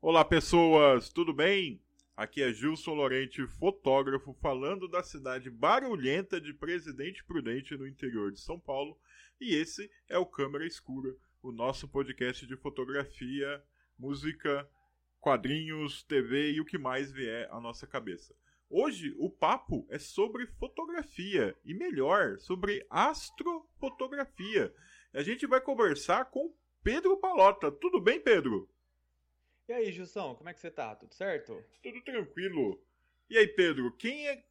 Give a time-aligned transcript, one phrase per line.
[0.00, 1.82] Olá, pessoas, tudo bem?
[2.16, 8.38] Aqui é Gilson Lorente, fotógrafo, falando da cidade barulhenta de Presidente Prudente, no interior de
[8.38, 8.96] São Paulo.
[9.40, 13.60] E esse é o Câmera Escura, o nosso podcast de fotografia,
[13.98, 14.70] música,
[15.18, 18.32] quadrinhos, TV e o que mais vier à nossa cabeça.
[18.70, 24.72] Hoje o papo é sobre fotografia e melhor, sobre astrofotografia.
[25.12, 26.54] A gente vai conversar com
[26.84, 27.72] Pedro Palota.
[27.72, 28.70] Tudo bem, Pedro?
[29.68, 30.96] E aí, Gilson, como é que você tá?
[30.96, 31.62] Tudo certo?
[31.82, 32.82] Tudo tranquilo.
[33.28, 34.42] E aí, Pedro, quem é.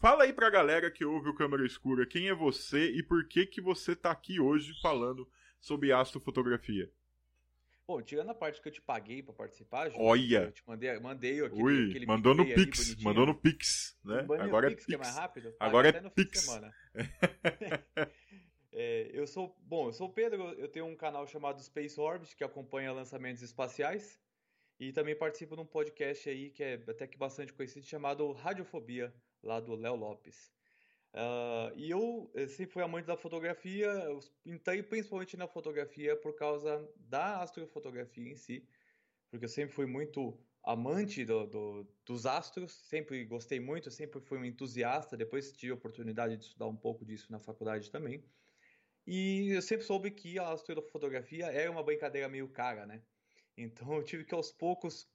[0.00, 3.44] Fala aí pra galera que ouve o Câmera Escura, quem é você e por que
[3.44, 5.28] que você tá aqui hoje falando
[5.60, 6.90] sobre astrofotografia?
[7.86, 10.44] Bom, tirando a parte que eu te paguei pra participar, Gilson, Olha!
[10.44, 14.22] Eu te mandei, mandei aquele, Ui, aquele mandou no Pix, mandou no Pix, né?
[14.22, 14.86] Mandei Agora no Pix, é Pix.
[14.86, 15.54] que é mais rápido.
[15.60, 16.40] Agora é Pix.
[16.40, 16.74] semana.
[18.74, 22.34] É, eu sou, bom, eu sou o Pedro, eu tenho um canal chamado Space Orbit
[22.34, 24.18] que acompanha lançamentos espaciais
[24.88, 29.14] e também participo de um podcast aí que é até que bastante conhecido chamado Radiofobia,
[29.42, 30.52] lá do Léo Lopes.
[31.12, 36.34] Ah, e eu eh, sempre fui amante da fotografia, eu entrei principalmente na fotografia por
[36.34, 38.68] causa da astrofotografia em si,
[39.30, 44.38] porque eu sempre fui muito amante do- do- dos astros, sempre gostei muito, sempre fui
[44.38, 48.32] um entusiasta, depois tive a oportunidade de estudar um pouco disso na faculdade também.
[49.06, 53.06] E eu sempre soube que a astrofotografia era uma brincadeira meio cara, né?
[53.56, 55.08] Então eu tive que aos poucos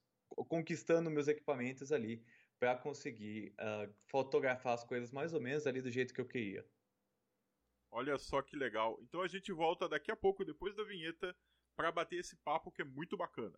[0.47, 2.23] conquistando meus equipamentos ali
[2.59, 6.65] para conseguir ah, fotografar as coisas mais ou menos ali do jeito que eu queria.
[7.91, 8.99] Olha só que legal.
[9.01, 11.35] Então a gente volta daqui a pouco, depois da vinheta,
[11.75, 13.57] pra bater esse papo que é muito bacana.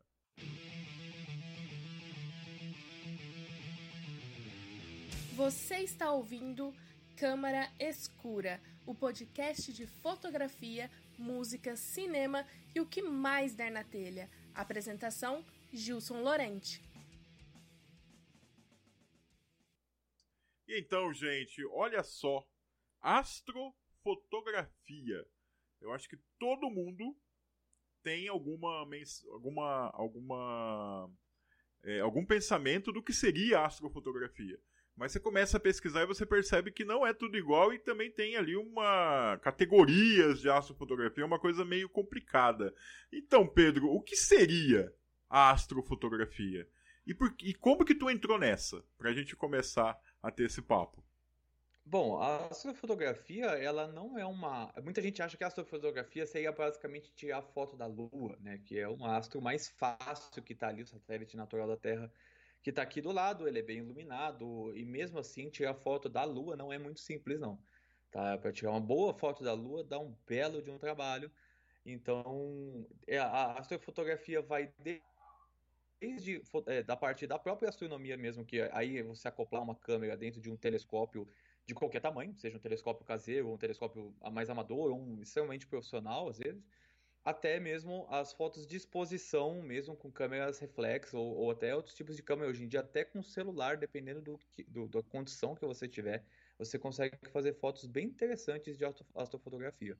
[5.35, 6.73] Você está ouvindo
[7.15, 14.29] Câmara Escura, o podcast de fotografia, música, cinema e o que mais der na telha.
[14.59, 16.83] Apresentação: Gilson Lorente.
[20.67, 22.45] Então, gente, olha só.
[22.99, 25.25] Astrofotografia.
[25.79, 27.17] Eu acho que todo mundo
[28.03, 28.85] tem alguma
[29.31, 31.09] alguma alguma
[31.83, 34.59] é, algum pensamento do que seria astrofotografia.
[34.99, 38.11] Mas você começa a pesquisar e você percebe que não é tudo igual e também
[38.11, 42.75] tem ali uma categorias de astrofotografia, uma coisa meio complicada.
[43.09, 44.93] Então, Pedro, o que seria
[45.29, 46.67] a astrofotografia?
[47.07, 48.83] E, por, e como que tu entrou nessa?
[48.97, 51.01] Pra gente começar a ter esse papo.
[51.85, 54.69] Bom, a astrofotografia, ela não é uma.
[54.83, 58.59] Muita gente acha que a astrofotografia seria basicamente tirar foto da Lua, né?
[58.65, 62.11] Que é um astro mais fácil que está ali, o satélite natural da Terra,
[62.61, 66.23] que está aqui do lado, ele é bem iluminado, e mesmo assim, tirar foto da
[66.23, 67.63] Lua não é muito simples, não.
[68.11, 68.37] Tá?
[68.37, 71.31] Para tirar uma boa foto da Lua, dá um belo de um trabalho.
[71.85, 75.01] Então, é, a astrofotografia vai de-
[75.99, 80.41] desde é, da parte da própria astronomia mesmo, que aí você acoplar uma câmera dentro
[80.41, 81.27] de um telescópio
[81.65, 86.37] de qualquer tamanho, seja um telescópio caseiro, um telescópio mais amador, um extremamente profissional, às
[86.37, 86.63] vezes,
[87.29, 92.15] até mesmo as fotos de exposição, mesmo com câmeras reflex, ou, ou até outros tipos
[92.15, 95.87] de câmera hoje em dia, até com celular, dependendo do, do- da condição que você
[95.87, 96.25] tiver,
[96.57, 99.99] você consegue fazer fotos bem interessantes de astro- astrofotografia.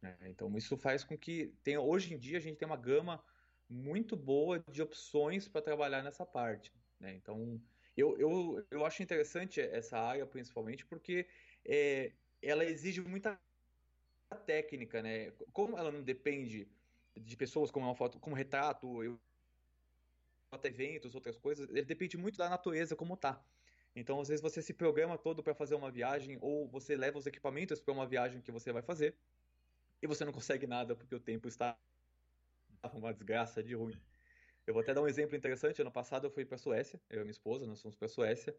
[0.00, 0.18] né?
[0.22, 3.24] Então, isso faz com que tenha, hoje em dia a gente tem uma gama
[3.68, 6.72] muito boa de opções para trabalhar nessa parte.
[6.98, 7.14] né?
[7.14, 7.62] Então,
[7.96, 11.28] eu, eu, eu acho interessante essa área, principalmente, porque
[11.64, 13.40] é, ela exige muita
[14.34, 15.30] técnica, né?
[15.52, 16.68] Como ela não depende
[17.16, 19.20] de pessoas como uma foto, como retrato, eu,
[20.50, 23.44] até eventos, outras coisas, ele depende muito da natureza como tá.
[23.94, 27.26] Então, às vezes você se programa todo para fazer uma viagem ou você leva os
[27.26, 29.14] equipamentos para uma viagem que você vai fazer
[30.02, 31.78] e você não consegue nada porque o tempo está
[32.94, 34.00] uma desgraça de ruim.
[34.66, 35.80] Eu vou até dar um exemplo interessante.
[35.82, 38.56] Ano passado eu fui para Suécia, eu e minha esposa, nós fomos para Suécia.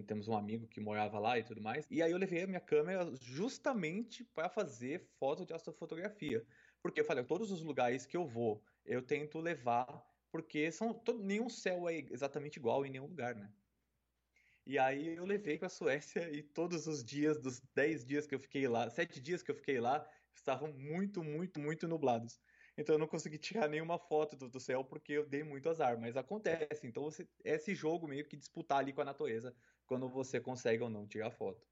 [0.00, 1.86] Temos um amigo que morava lá e tudo mais.
[1.90, 6.44] E aí eu levei a minha câmera justamente para fazer foto de astrofotografia.
[6.80, 11.22] Porque eu falei, todos os lugares que eu vou, eu tento levar, porque são todo,
[11.22, 13.52] nenhum céu é exatamente igual em nenhum lugar, né?
[14.64, 18.34] E aí eu levei para a Suécia e todos os dias, dos 10 dias que
[18.34, 22.40] eu fiquei lá, 7 dias que eu fiquei lá, estavam muito, muito, muito nublados.
[22.78, 25.98] Então eu não consegui tirar nenhuma foto do, do céu porque eu dei muito azar,
[26.00, 26.86] mas acontece.
[26.86, 29.54] Então você, é esse jogo meio que disputar ali com a natureza
[29.86, 31.64] quando você consegue ou não tirar foto.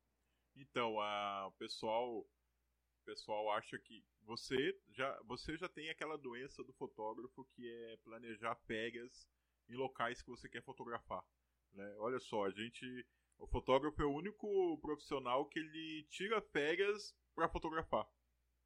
[0.57, 6.62] Então, a, o pessoal, o pessoal acha que você já, você já tem aquela doença
[6.62, 9.29] do fotógrafo que é planejar pegas
[9.69, 11.25] em locais que você quer fotografar.
[11.73, 11.95] Né?
[11.99, 13.07] Olha só, a gente,
[13.39, 18.07] o fotógrafo é o único profissional que ele tira férias para fotografar.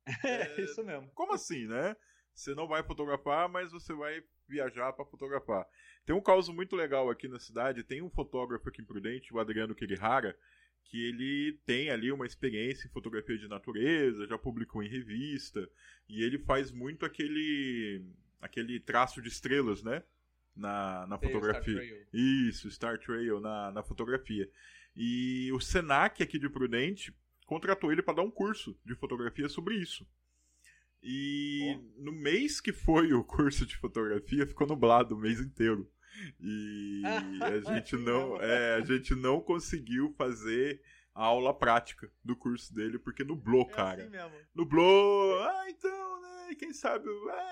[0.24, 1.10] É isso mesmo.
[1.12, 1.96] Como assim, né?
[2.34, 5.66] Você não vai fotografar, mas você vai viajar para fotografar.
[6.04, 9.38] Tem um caso muito legal aqui na cidade, tem um fotógrafo aqui em Prudente, o
[9.38, 10.36] Adriano Kirihara,
[10.84, 15.68] que ele tem ali uma experiência em fotografia de natureza, já publicou em revista,
[16.08, 18.04] e ele faz muito aquele
[18.40, 20.02] aquele traço de estrelas, né?
[20.54, 21.82] Na, na fotografia.
[21.82, 24.48] Star Isso, Star Trail na, na fotografia.
[24.94, 27.12] E o Senac aqui de Prudente
[27.46, 30.06] contratou ele para dar um curso de fotografia sobre isso.
[31.06, 32.02] E oh.
[32.02, 35.86] no mês que foi o curso de fotografia, ficou nublado o mês inteiro.
[36.40, 37.02] E
[37.42, 40.80] a gente não, é, a gente não conseguiu fazer
[41.14, 44.02] a aula prática do curso dele porque nublou, é cara.
[44.02, 45.42] Assim nublou.
[45.42, 46.54] Ah, então, né?
[46.58, 47.06] Quem sabe,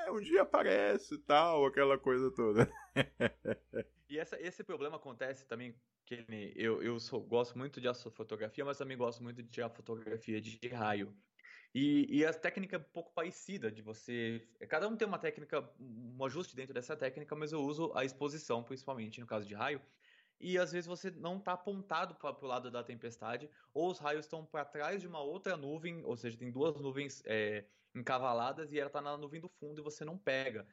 [0.07, 2.73] é, um dia aparece e tal, aquela coisa toda.
[4.09, 5.75] e essa, esse problema acontece também
[6.07, 6.25] que
[6.57, 10.59] eu, eu sou, gosto muito de astrofotografia, mas também gosto muito de tirar fotografia de
[10.69, 11.15] raio.
[11.75, 14.47] E, e a técnica é um pouco parecida de você.
[14.69, 18.63] Cada um tem uma técnica, um ajuste dentro dessa técnica, mas eu uso a exposição,
[18.63, 19.81] principalmente no caso de raio.
[20.39, 24.27] E às vezes você não está apontado para o lado da tempestade, ou os raios
[24.27, 27.65] estão para trás de uma outra nuvem, ou seja, tem duas nuvens é,
[27.95, 30.67] encavaladas e ela está na nuvem do fundo e você não pega.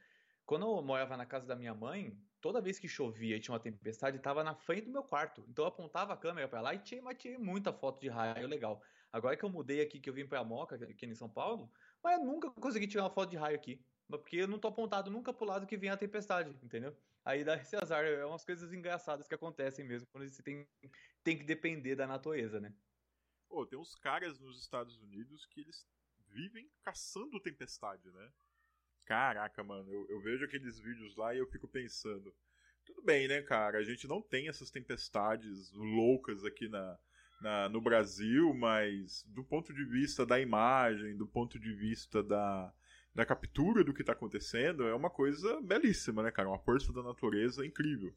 [0.46, 3.60] Quando eu morava na casa da minha mãe, toda vez que chovia e tinha uma
[3.60, 5.46] tempestade, estava na frente do meu quarto.
[5.48, 8.48] Então eu apontava a câmera para lá e tinha, mas tinha muita foto de raio
[8.48, 8.82] legal.
[9.12, 11.72] Agora que eu mudei aqui, que eu vim pra Moca, aqui em São Paulo,
[12.04, 13.82] mas eu nunca consegui tirar uma foto de raio aqui.
[14.08, 16.96] Porque eu não tô apontado nunca pro lado que vem a tempestade, entendeu?
[17.24, 20.68] Aí dá esse azar, é umas coisas engraçadas que acontecem mesmo quando você tem,
[21.24, 22.74] tem que depender da natureza, né?
[23.48, 25.86] Pô, tem uns caras nos Estados Unidos que eles
[26.28, 28.32] vivem caçando tempestade, né?
[29.06, 32.34] Caraca, mano, eu, eu vejo aqueles vídeos lá e eu fico pensando.
[32.86, 33.80] Tudo bem, né, cara?
[33.80, 36.98] A gente não tem essas tempestades loucas aqui na,
[37.42, 42.74] na, no Brasil, mas do ponto de vista da imagem, do ponto de vista da,
[43.14, 46.50] da captura do que está acontecendo, é uma coisa belíssima, né, cara?
[46.50, 48.14] Uma força da natureza incrível.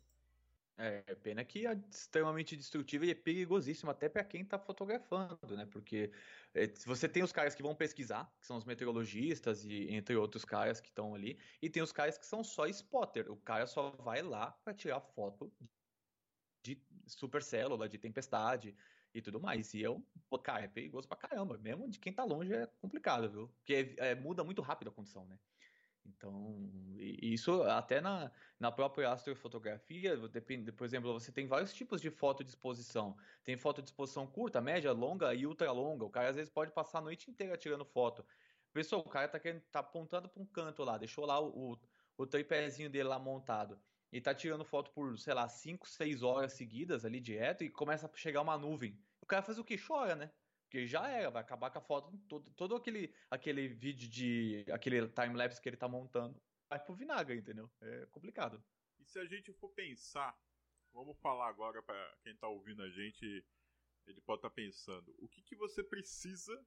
[0.79, 5.67] É, pena que é extremamente destrutiva e é perigosíssimo até para quem está fotografando, né?
[5.67, 6.11] Porque
[6.55, 10.45] é, você tem os caras que vão pesquisar, que são os meteorologistas e entre outros
[10.45, 13.31] caras que estão ali, e tem os caras que são só spotter.
[13.31, 15.53] O cara só vai lá para tirar foto
[16.63, 18.75] de supercélula, de tempestade,
[19.15, 19.75] e tudo mais.
[19.75, 21.59] E eu, pô, cara, é perigoso pra caramba.
[21.59, 23.49] Mesmo de quem tá longe é complicado, viu?
[23.49, 25.39] Porque é, muda muito rápido a condição, né?
[26.05, 26.69] Então,
[26.99, 32.43] isso até na, na própria astrofotografia, depende, por exemplo, você tem vários tipos de foto
[32.43, 33.17] de exposição.
[33.45, 36.05] Tem foto de exposição curta, média, longa e ultra longa.
[36.05, 38.27] O cara às vezes pode passar a noite inteira tirando foto.
[38.73, 41.81] Pessoal, o cara tá, querendo, tá apontando para um canto lá, deixou lá o, o,
[42.17, 43.81] o tripézinho dele lá montado
[44.13, 48.07] e tá tirando foto por, sei lá, 5, 6 horas seguidas ali direto e começa
[48.07, 48.97] a chegar uma nuvem.
[49.21, 49.79] O cara faz o que?
[49.79, 50.31] Chora, né?
[50.65, 54.67] Porque já era, vai acabar com a foto, todo, todo aquele, aquele vídeo de.
[54.71, 57.71] aquele time-lapse que ele tá montando, vai pro vinagre, entendeu?
[57.81, 58.63] É complicado.
[58.99, 60.39] E se a gente for pensar,
[60.93, 63.45] vamos falar agora para quem tá ouvindo a gente,
[64.07, 66.59] ele pode estar tá pensando, o que, que você precisa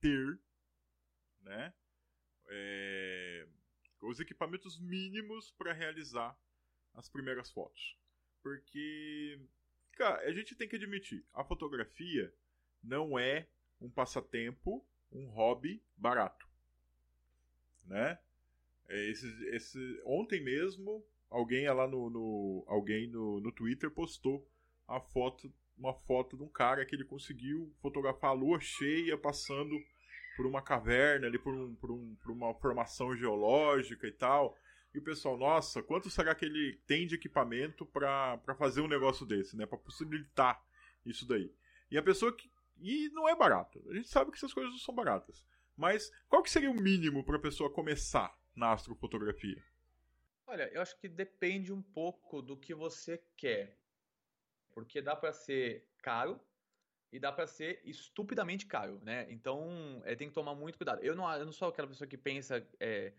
[0.00, 0.40] ter,
[1.40, 1.72] né?
[2.48, 3.48] É,
[4.02, 6.36] os equipamentos mínimos para realizar
[6.94, 7.96] as primeiras fotos.
[8.42, 9.38] Porque,
[9.92, 12.32] cara, a gente tem que admitir, a fotografia
[12.82, 13.46] não é
[13.80, 16.48] um passatempo, um hobby barato.
[17.86, 18.18] Né?
[18.88, 24.46] É, esse, esse, ontem mesmo, alguém lá no, no, alguém no, no Twitter postou
[24.86, 29.74] a foto, uma foto de um cara que ele conseguiu fotografar a lua cheia passando
[30.36, 34.56] por uma caverna ali, por, um, por, um, por uma formação geológica e tal.
[34.92, 39.24] E o pessoal, nossa, quanto será que ele tem de equipamento para fazer um negócio
[39.24, 39.64] desse, né?
[39.64, 40.62] Para possibilitar
[41.06, 41.52] isso daí.
[41.90, 42.50] E a pessoa que.
[42.78, 43.84] E não é barato.
[43.90, 45.44] A gente sabe que essas coisas não são baratas.
[45.76, 49.62] Mas qual que seria o mínimo para a pessoa começar na astrofotografia?
[50.46, 53.78] Olha, eu acho que depende um pouco do que você quer.
[54.72, 56.40] Porque dá para ser caro
[57.12, 59.26] e dá para ser estupidamente caro, né?
[59.30, 61.02] Então, é, tem que tomar muito cuidado.
[61.02, 62.66] Eu não, eu não sou aquela pessoa que pensa.
[62.78, 63.12] É,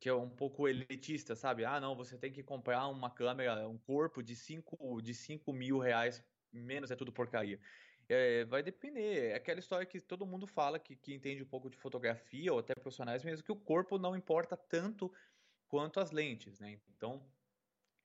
[0.00, 1.64] que é um pouco elitista, sabe?
[1.64, 5.78] Ah, não, você tem que comprar uma câmera, um corpo de 5 de cinco mil
[5.78, 7.60] reais, menos é tudo porcaria.
[8.08, 9.32] É, vai depender.
[9.32, 12.58] É aquela história que todo mundo fala, que, que entende um pouco de fotografia ou
[12.58, 15.12] até profissionais mesmo, que o corpo não importa tanto
[15.68, 16.80] quanto as lentes, né?
[16.88, 17.30] Então,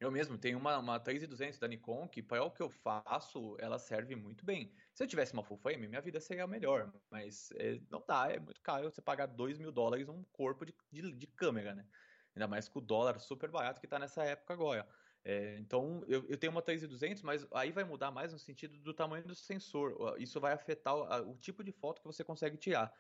[0.04, 3.80] eu mesmo tenho uma, uma 3200 da Nikon que para o que eu faço, ela
[3.80, 4.74] serve muito bem.
[4.94, 8.38] Se eu tivesse uma full frame, minha vida seria melhor, mas é, não dá, é
[8.38, 11.88] muito caro você pagar 2 mil dólares um corpo de, de, de, câmera, né?
[12.36, 14.86] Ainda mais com o dólar super barato que está nessa época agora.
[15.24, 18.94] É, então, eu, eu, tenho uma 3200, mas aí vai mudar mais no sentido do
[18.94, 20.16] tamanho do sensor.
[20.20, 22.92] Isso vai afetar o, o tipo de foto que você consegue tirar.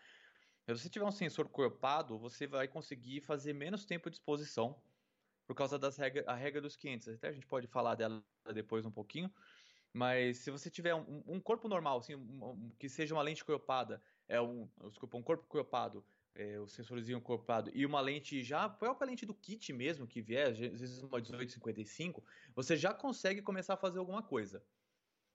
[0.65, 4.81] Se você tiver um sensor corpado, você vai conseguir fazer menos tempo de exposição
[5.53, 7.09] por causa das regra, a regra dos 500.
[7.09, 8.23] Até a gente pode falar dela
[8.55, 9.31] depois um pouquinho.
[9.93, 13.45] Mas se você tiver um, um corpo normal, assim, um, um, que seja uma lente
[13.45, 18.63] cropada, é um, desculpa, um corpo cropado, é, o sensorzinho corpado e uma lente já,
[18.63, 22.23] a própria lente do kit mesmo que vier, às vezes uma 1855,
[22.55, 24.65] você já consegue começar a fazer alguma coisa.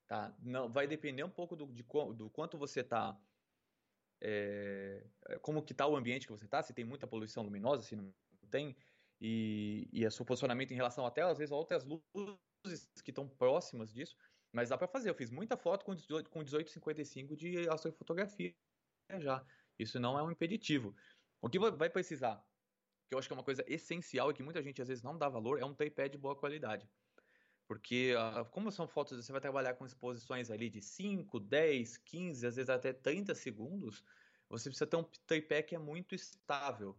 [0.05, 0.35] Tá?
[0.41, 1.85] Não, vai depender um pouco do, de,
[2.15, 3.17] do quanto você está
[4.19, 5.01] é,
[5.41, 8.13] como que está o ambiente que você está, se tem muita poluição luminosa, se não
[8.49, 8.75] tem,
[9.21, 13.27] e, e o seu posicionamento em relação até, às vezes, a outras luzes que estão
[13.27, 14.15] próximas disso,
[14.51, 15.09] mas dá para fazer.
[15.09, 18.55] Eu fiz muita foto com 18, com 1855 de astrofotografia
[19.17, 19.45] já.
[19.77, 20.95] Isso não é um impeditivo.
[21.41, 22.43] O que vai precisar,
[23.07, 25.17] que eu acho que é uma coisa essencial e que muita gente às vezes não
[25.17, 26.87] dá valor, é um tripé de boa qualidade.
[27.67, 32.47] Porque, uh, como são fotos, você vai trabalhar com exposições ali de 5, 10, 15,
[32.47, 34.03] às vezes até 30 segundos,
[34.49, 36.97] você precisa ter um tripé que é muito estável.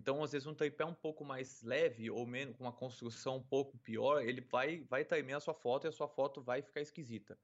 [0.00, 3.42] Então, às vezes, um tripé um pouco mais leve ou menos com uma construção um
[3.42, 6.80] pouco pior, ele vai, vai tremer a sua foto e a sua foto vai ficar
[6.80, 7.38] esquisita.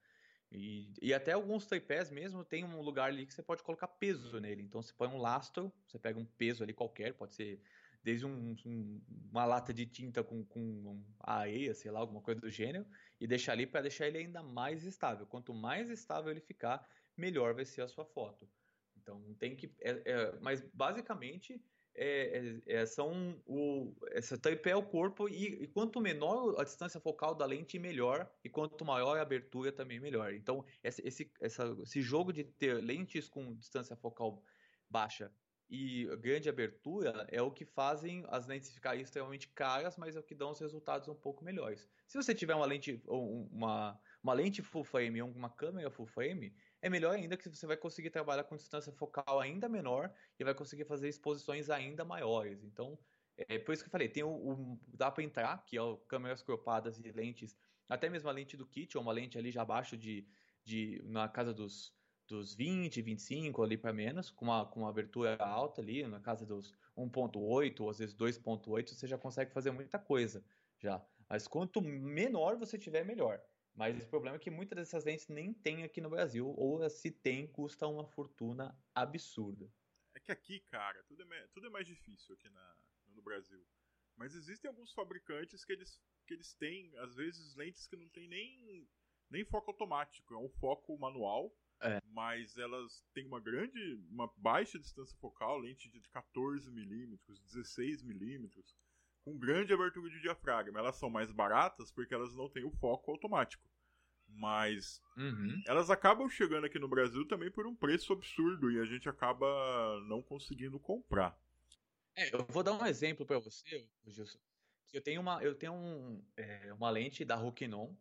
[0.50, 4.40] E, e até alguns tripés mesmo tem um lugar ali que você pode colocar peso
[4.40, 4.62] nele.
[4.62, 7.60] Então, você põe um lastro, você pega um peso ali qualquer, pode ser
[8.02, 12.48] desde um, um, uma lata de tinta com, com areia, sei lá, alguma coisa do
[12.48, 12.86] gênero,
[13.20, 15.26] e deixar ali para deixar ele ainda mais estável.
[15.26, 18.48] Quanto mais estável ele ficar, melhor vai ser a sua foto.
[18.96, 19.74] Então, tem que.
[19.82, 21.62] É, é, mas, basicamente
[21.96, 26.64] é, é, é, são o, essa tripé é o corpo e, e, quanto menor a
[26.64, 30.34] distância focal da lente, melhor, e quanto maior a abertura, também melhor.
[30.34, 34.42] Então, esse, esse, essa, esse jogo de ter lentes com distância focal
[34.90, 35.32] baixa
[35.68, 40.22] e grande abertura é o que fazem as lentes ficarem extremamente caras, mas é o
[40.22, 41.88] que dão os resultados um pouco melhores.
[42.06, 46.54] Se você tiver uma lente, uma, uma lente full frame ou uma câmera full frame,
[46.86, 50.54] é melhor ainda que você vai conseguir trabalhar com distância focal ainda menor e vai
[50.54, 52.62] conseguir fazer exposições ainda maiores.
[52.62, 52.98] Então,
[53.36, 55.96] é por isso que eu falei, tem o, o dá para entrar, que é o
[55.96, 57.56] câmeras cropadas e lentes,
[57.88, 60.26] até mesmo a lente do kit, ou uma lente ali já abaixo de,
[60.64, 61.92] de na casa dos,
[62.26, 66.46] dos 20, 25 ali para menos, com uma, com uma abertura alta ali, na casa
[66.46, 70.44] dos 1.8 ou às vezes 2.8, você já consegue fazer muita coisa
[70.78, 71.04] já.
[71.28, 73.42] Mas quanto menor você tiver, melhor.
[73.76, 77.10] Mas o problema é que muitas dessas lentes nem tem aqui no Brasil, ou se
[77.10, 79.70] tem, custa uma fortuna absurda.
[80.14, 82.76] É que aqui, cara, tudo é, tudo é mais difícil aqui na,
[83.08, 83.62] no Brasil.
[84.16, 88.26] Mas existem alguns fabricantes que eles, que eles têm, às vezes, lentes que não tem
[88.26, 88.88] nem,
[89.30, 91.54] nem foco automático, é um foco manual.
[91.82, 92.00] É.
[92.06, 93.78] Mas elas têm uma grande,
[94.08, 98.74] uma baixa distância focal, lente de 14 milímetros, 16 milímetros
[99.26, 100.78] com grande abertura de diafragma.
[100.78, 103.65] Elas são mais baratas porque elas não têm o foco automático.
[104.36, 105.62] Mas uhum.
[105.66, 109.46] elas acabam chegando aqui no Brasil também por um preço absurdo e a gente acaba
[110.06, 111.38] não conseguindo comprar.
[112.14, 114.38] É, eu vou dar um exemplo para você, Gilson.
[114.92, 117.94] Eu tenho uma, eu tenho um, é, uma lente da Rokinon,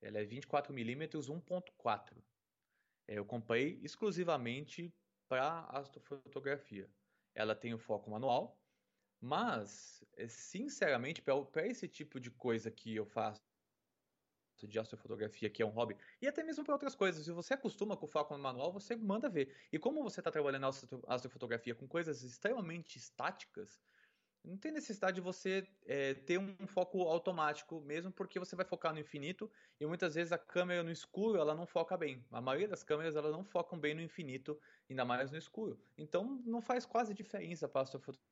[0.00, 2.16] ela é 24mm 1.4.
[3.06, 4.92] É, eu comprei exclusivamente
[5.28, 6.88] para astrofotografia.
[7.34, 8.60] Ela tem o foco manual,
[9.20, 13.47] mas, eh, sinceramente, para esse tipo de coisa que eu faço
[14.66, 17.96] de astrofotografia, que é um hobby, e até mesmo para outras coisas, se você acostuma
[17.96, 19.54] com o foco no manual, você manda ver.
[19.72, 20.66] E como você está trabalhando
[21.06, 23.80] astrofotografia com coisas extremamente estáticas,
[24.44, 28.94] não tem necessidade de você é, ter um foco automático, mesmo porque você vai focar
[28.94, 32.24] no infinito e muitas vezes a câmera no escuro ela não foca bem.
[32.30, 35.78] A maioria das câmeras ela não focam bem no infinito, ainda mais no escuro.
[35.98, 38.28] Então não faz quase diferença para a astrofotografia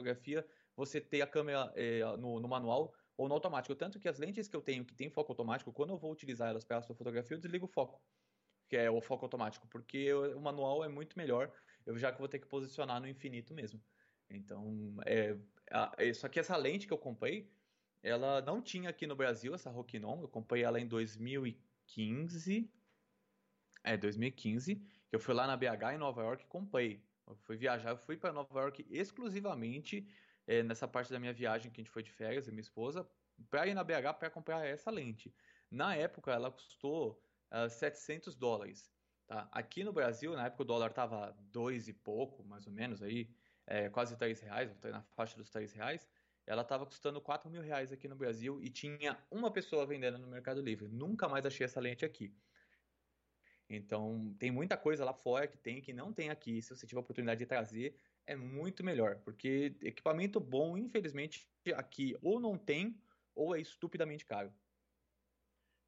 [0.00, 0.46] fotografia
[0.76, 3.74] você ter a câmera é, no, no, manual ou no automático.
[3.74, 6.48] Tanto que as lentes que eu tenho que tem foco automático, quando eu vou utilizar
[6.48, 8.02] elas para fotografia, eu desligo o foco,
[8.66, 11.52] que é o foco automático, porque o manual é muito melhor,
[11.84, 13.78] eu já que vou ter que posicionar no infinito mesmo.
[14.30, 15.36] Então, é,
[15.98, 17.52] é, só que essa lente que eu comprei,
[18.02, 22.72] ela não tinha aqui no Brasil, essa Rokinon, eu comprei ela em 2015,
[23.84, 27.04] é, 2015, que eu fui lá na BH em Nova York e comprei.
[27.26, 30.08] Eu fui viajar, eu fui para Nova York exclusivamente
[30.50, 33.08] é, nessa parte da minha viagem que a gente foi de férias, e minha esposa,
[33.48, 35.32] para ir na BH para comprar essa lente.
[35.70, 37.12] Na época, ela custou
[37.52, 38.90] uh, ah, 700 dólares.
[39.28, 39.48] Tá?
[39.52, 43.30] Aqui no Brasil, na época o dólar estava dois e pouco, mais ou menos, aí,
[43.64, 46.08] é, quase 3 reais, na faixa dos 3 reais.
[46.44, 50.26] Ela estava custando 4 mil reais aqui no Brasil e tinha uma pessoa vendendo no
[50.26, 50.88] Mercado Livre.
[50.88, 52.34] Nunca mais achei essa lente aqui.
[53.68, 56.60] Então, tem muita coisa lá fora que tem que não tem aqui.
[56.60, 57.94] Se você tiver a oportunidade de trazer,
[58.26, 63.00] é muito melhor, porque equipamento bom, infelizmente, aqui ou não tem
[63.34, 64.52] ou é estupidamente caro.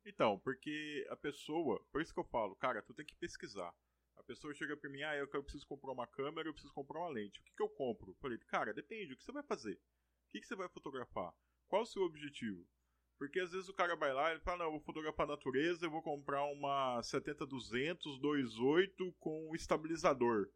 [0.05, 3.73] Então, porque a pessoa, por isso que eu falo, cara, tu tem que pesquisar.
[4.17, 7.09] A pessoa chega pra mim, ah, eu preciso comprar uma câmera, eu preciso comprar uma
[7.09, 7.41] lente.
[7.41, 8.15] O que, que eu compro?
[8.21, 9.81] Falei, cara, depende, o que você vai fazer?
[10.33, 11.33] que, que você vai fotografar?
[11.69, 12.67] Qual o seu objetivo?
[13.19, 15.87] Porque às vezes o cara vai lá e fala, não, eu vou fotografar a natureza,
[15.87, 20.51] eu vou comprar uma 70-200 2.8 com estabilizador.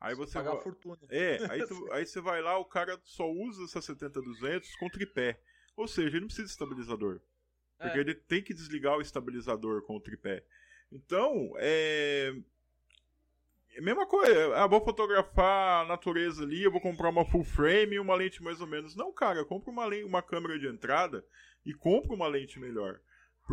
[0.00, 0.62] Aí você pagar vai...
[0.62, 0.98] fortuna.
[1.10, 5.38] É, aí, tu, aí você vai lá, o cara só usa essa 70-200 com tripé.
[5.76, 7.20] Ou seja, ele não precisa de estabilizador.
[7.78, 8.00] Porque é.
[8.00, 10.44] ele tem que desligar o estabilizador com o tripé.
[10.90, 12.34] Então, é.
[13.74, 17.96] é mesma coisa, ah, vou fotografar a natureza ali, eu vou comprar uma full frame
[17.96, 18.96] e uma lente mais ou menos.
[18.96, 21.24] Não, cara, compra uma, lente, uma câmera de entrada
[21.64, 23.00] e compra uma lente melhor.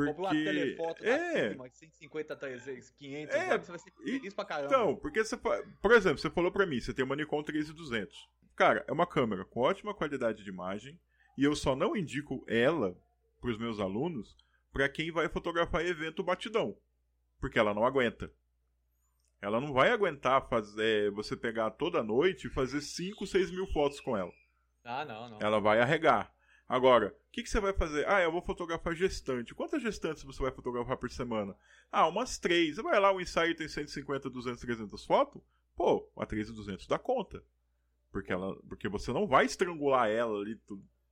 [0.06, 0.22] Porque...
[0.22, 1.50] Uma telefoto é.
[1.50, 3.58] Sigma, 150, 300, 500, é.
[3.58, 4.68] você vai ser feliz pra caramba.
[4.68, 8.16] Então, porque você, por exemplo, você falou pra mim, você tem uma Nikon 3200.
[8.56, 11.00] Cara, é uma câmera com ótima qualidade de imagem
[11.38, 12.96] e eu só não indico ela
[13.42, 14.36] pros meus alunos
[14.72, 16.77] para quem vai fotografar evento batidão,
[17.39, 18.32] porque ela não aguenta.
[19.42, 24.00] Ela não vai aguentar fazer você pegar toda noite e fazer 5, 6 mil fotos
[24.00, 24.32] com ela.
[24.84, 25.39] Ah, não, não.
[25.42, 26.34] Ela vai arregar.
[26.68, 28.08] Agora, o que, que, você vai fazer?
[28.10, 29.56] Ah, eu vou fotografar gestante.
[29.56, 31.56] Quantas gestantes você vai fotografar por semana?
[31.92, 32.76] Ah, umas três.
[32.76, 35.42] Você vai lá, o ensaio tem 150, 200, 300 fotos?
[35.76, 37.42] Pô, a 3200 dá conta.
[38.12, 40.60] Porque, ela, porque você não vai estrangular ela ali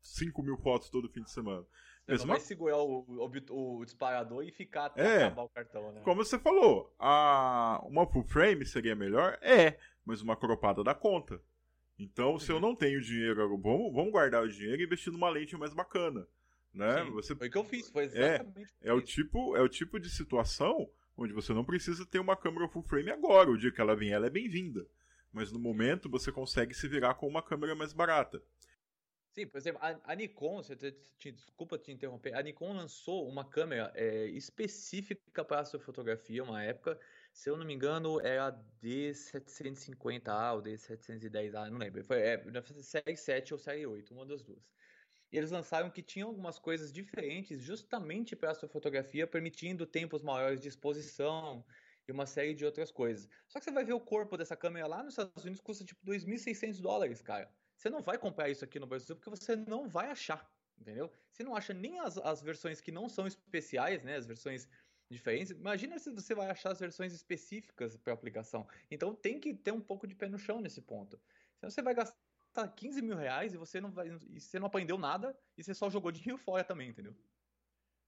[0.01, 1.65] 5 mil fotos todo fim de semana.
[2.07, 5.91] Você não vai segurar o, o, o, disparador e ficar até é, acabar o cartão,
[5.91, 6.01] né?
[6.03, 9.39] Como você falou, a, uma full frame seria melhor?
[9.41, 11.41] É, mas uma cropada dá conta.
[11.97, 12.61] Então, se eu uhum.
[12.61, 16.27] não tenho dinheiro, vamos, vamos guardar o dinheiro e investir numa lente mais bacana.
[16.73, 17.03] Né?
[17.11, 19.97] Você, foi o que eu fiz, foi exatamente é, é o tipo É o tipo
[19.97, 23.49] de situação onde você não precisa ter uma câmera full frame agora.
[23.49, 24.85] O dia que ela vem, ela é bem-vinda.
[25.31, 28.41] Mas no momento você consegue se virar com uma câmera mais barata.
[29.31, 33.27] Sim, por exemplo, a, a Nikon, você te, te, desculpa te interromper, a Nikon lançou
[33.27, 36.97] uma câmera é, específica para astrofotografia, uma época,
[37.35, 38.51] se eu não me engano, era a
[38.81, 42.01] D750A ou D710A, não lembro.
[42.01, 42.41] Foi é,
[42.81, 44.71] série 7 ou série 8, uma das duas.
[45.29, 50.69] E eles lançaram que tinham algumas coisas diferentes justamente para astrofotografia, permitindo tempos maiores de
[50.69, 51.65] exposição
[52.07, 53.27] e uma série de outras coisas.
[53.49, 56.05] Só que você vai ver o corpo dessa câmera lá nos Estados Unidos custa tipo
[56.05, 57.53] 2.600 dólares, cara.
[57.75, 61.11] Você não vai comprar isso aqui no Brasil porque você não vai achar, entendeu?
[61.33, 64.15] Você não acha nem as, as versões que não são especiais, né?
[64.15, 64.69] As versões
[65.09, 65.51] diferentes.
[65.51, 68.67] Imagina se você vai achar as versões específicas para aplicação.
[68.89, 71.19] Então tem que ter um pouco de pé no chão nesse ponto.
[71.57, 74.97] Senão você vai gastar 15 mil reais e você não vai, e você não aprendeu
[74.97, 77.15] nada e você só jogou dinheiro fora também, entendeu?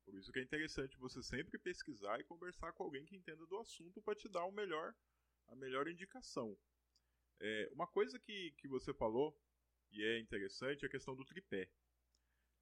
[0.05, 3.57] Por isso que é interessante você sempre pesquisar e conversar com alguém que entenda do
[3.57, 4.95] assunto para te dar o melhor,
[5.49, 6.57] a melhor indicação.
[7.39, 9.38] É, uma coisa que, que você falou
[9.91, 11.69] e é interessante a questão do tripé.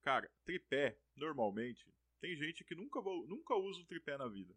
[0.02, 1.92] Cara, tripé, normalmente,
[2.26, 4.52] tem gente que nunca, nunca usa um tripé na vida.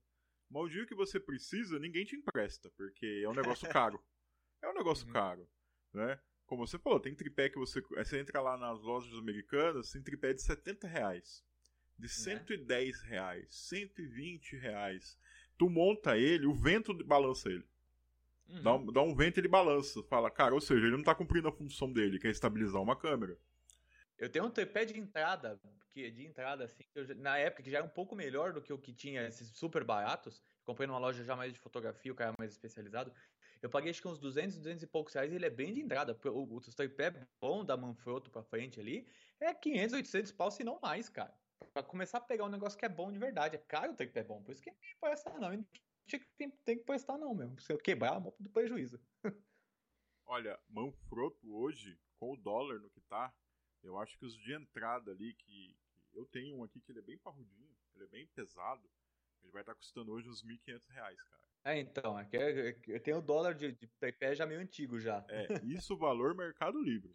[0.51, 4.03] Mas o dia que você precisa, ninguém te empresta, porque é um negócio caro.
[4.63, 5.13] É um negócio uhum.
[5.13, 5.47] caro,
[5.93, 6.19] né?
[6.47, 7.83] Como você falou, tem tripé que você.
[7.83, 11.45] Você entra lá nas lojas americanas, tem tripé de 70 reais.
[11.99, 13.09] De 110 né?
[13.09, 15.19] reais, 120 reais.
[15.59, 17.67] Tu monta ele, o vento balança ele.
[18.49, 18.63] Uhum.
[18.63, 20.03] Dá, um, dá um vento e ele balança.
[20.05, 22.97] Fala, cara, ou seja, ele não tá cumprindo a função dele, que é estabilizar uma
[22.97, 23.39] câmera.
[24.19, 25.61] Eu tenho um tripé de entrada,
[25.93, 28.73] que de entrada, assim, eu, na época que já era um pouco melhor do que
[28.73, 30.43] o que tinha esses super baratos.
[30.65, 33.13] Comprei numa loja já mais de fotografia, o cara mais especializado.
[33.63, 35.81] Eu paguei acho que uns 200, 200 e poucos reais e ele é bem de
[35.81, 36.19] entrada.
[36.25, 39.09] O, o, o tripé bom da Manfrotto pra frente ali
[39.41, 41.33] é 500, 800 pau, se não mais, cara.
[41.73, 43.57] Pra começar a pegar um negócio que é bom de verdade.
[43.57, 45.65] É caro o tripé bom, por isso que ninguém põe essa não
[46.09, 47.61] que tem, tem que prestar, não mesmo.
[47.61, 48.99] Se eu quebrar, a do prejuízo.
[50.25, 53.35] Olha, Manfrotto hoje, com o dólar no que tá,
[53.83, 55.77] eu acho que os de entrada ali, que,
[56.11, 58.89] que, eu tenho um aqui que ele é bem parrudinho, ele é bem pesado,
[59.43, 61.43] ele vai estar custando hoje uns 1.500 reais, cara.
[61.65, 64.99] É, então, é que é, é eu tenho o dólar de, de já meio antigo
[64.99, 65.25] já.
[65.29, 67.15] É, isso valor Mercado Livre.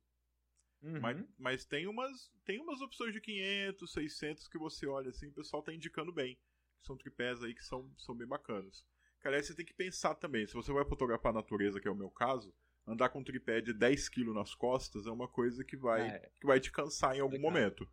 [0.82, 1.00] Uhum.
[1.00, 5.34] Mas, mas tem, umas, tem umas opções de 500, 600 que você olha assim, o
[5.34, 6.38] pessoal tá indicando bem
[6.84, 8.86] são tripés aí que são, são bem bacanas.
[9.20, 11.92] Cara, aí você tem que pensar também, se você vai fotografar a natureza, que é
[11.92, 12.54] o meu caso,
[12.86, 16.30] andar com um tripé de 10 kg nas costas é uma coisa que vai, é.
[16.40, 17.88] que vai te cansar em algum momento.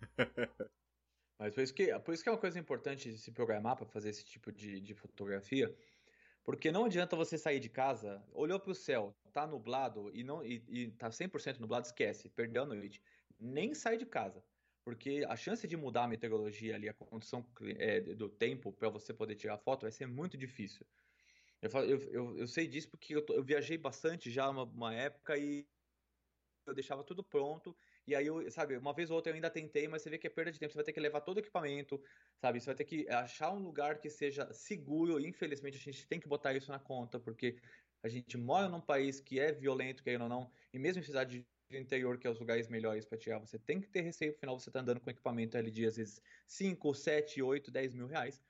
[1.38, 3.86] Mas por isso, que, por isso que é uma coisa importante de se programar para
[3.86, 5.74] fazer esse tipo de, de fotografia,
[6.42, 10.42] porque não adianta você sair de casa, olhou para o céu, tá nublado e não
[10.42, 13.02] e, e tá 100% nublado, esquece, perdeu a noite.
[13.38, 14.42] Nem sai de casa
[14.86, 17.44] porque a chance de mudar a meteorologia ali, a condição
[17.76, 20.86] é, do tempo para você poder tirar foto vai ser muito difícil.
[21.62, 25.36] Eu, eu, eu, eu sei disso porque eu, eu, viajei bastante já uma, uma época
[25.38, 25.66] e
[26.66, 27.76] eu deixava tudo pronto.
[28.06, 30.26] E aí, eu, sabe, uma vez ou outra eu ainda tentei, mas você vê que
[30.26, 30.72] é perda de tempo.
[30.72, 32.00] Você vai ter que levar todo o equipamento,
[32.40, 32.60] sabe?
[32.60, 35.18] Você vai ter que achar um lugar que seja seguro.
[35.20, 37.56] Infelizmente, a gente tem que botar isso na conta, porque
[38.02, 41.44] a gente mora num país que é violento, querendo ou não, e mesmo em cidade
[41.68, 44.58] do interior, que é os lugares melhores para tirar, você tem que ter receio, afinal
[44.58, 48.40] você tá andando com equipamento ali de às vezes 5, 7, 8, 10 mil reais,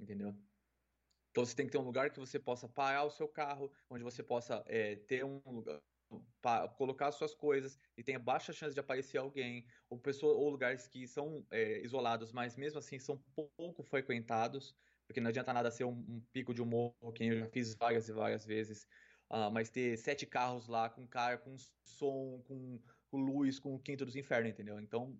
[0.00, 0.34] entendeu?
[1.34, 4.04] Então você tem que ter um lugar que você possa parar o seu carro, onde
[4.04, 5.82] você possa é, ter um lugar
[6.40, 10.86] para colocar suas coisas e tenha baixa chance de aparecer alguém, ou, pessoa, ou lugares
[10.86, 13.20] que são é, isolados, mas mesmo assim são
[13.56, 14.76] pouco frequentados,
[15.08, 18.08] porque não adianta nada ser um, um pico de humor, que eu já fiz várias
[18.08, 18.86] e várias vezes,
[19.28, 23.80] uh, mas ter sete carros lá com cara, com som, com, com luz, com o
[23.80, 24.78] quinto dos infernos, entendeu?
[24.78, 25.18] Então,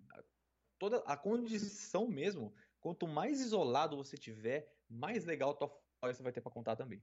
[0.79, 5.67] toda a condição mesmo, quanto mais isolado você tiver, mais legal tua
[6.13, 7.01] você vai ter para contar também.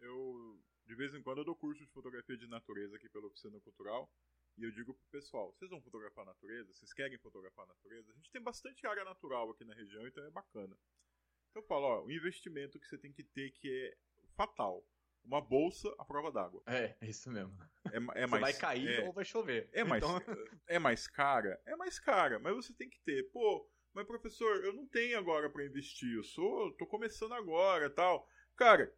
[0.00, 3.60] Eu, de vez em quando, eu dou curso de fotografia de natureza aqui pela Oficina
[3.60, 4.10] Cultural.
[4.58, 6.72] E eu digo pro pessoal, vocês vão fotografar a natureza?
[6.72, 8.10] Vocês querem fotografar a natureza?
[8.12, 10.76] A gente tem bastante área natural aqui na região, então é bacana.
[11.50, 13.96] Então eu falo, ó, o investimento que você tem que ter que é
[14.36, 14.86] fatal.
[15.24, 16.62] Uma bolsa à prova d'água.
[16.66, 17.56] É, é isso mesmo.
[17.92, 19.70] É, é mais, vai cair é, ou vai chover.
[19.72, 20.20] É mais, então...
[20.66, 21.60] é mais cara?
[21.64, 23.30] É mais cara, mas você tem que ter.
[23.30, 28.28] Pô, mas professor, eu não tenho agora para investir, eu sou, tô começando agora tal.
[28.56, 28.92] Cara,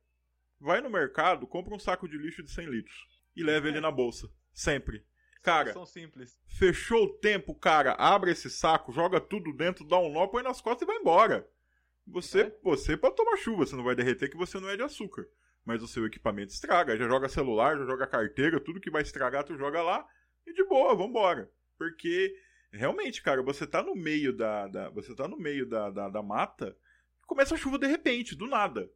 [0.60, 3.70] vai no mercado, compra um saco de lixo de 100 litros e leva é.
[3.70, 4.30] ele na bolsa.
[4.52, 5.04] Sempre.
[5.42, 6.38] Cara, são simples.
[6.46, 10.60] Fechou o tempo, cara, abre esse saco, joga tudo dentro, dá um nó, põe nas
[10.60, 11.46] costas e vai embora.
[12.06, 12.58] Você, é.
[12.62, 15.26] você pode tomar chuva, você não vai derreter que você não é de açúcar.
[15.64, 19.44] Mas o seu equipamento estraga, já joga celular, já joga carteira, tudo que vai estragar
[19.44, 20.06] tu joga lá
[20.46, 21.50] e de boa, vambora.
[21.76, 22.34] Porque
[22.74, 26.22] realmente, cara, você tá no meio da, da você tá no meio da, da, da
[26.22, 26.76] mata,
[27.26, 28.90] começa a chuva de repente, do nada.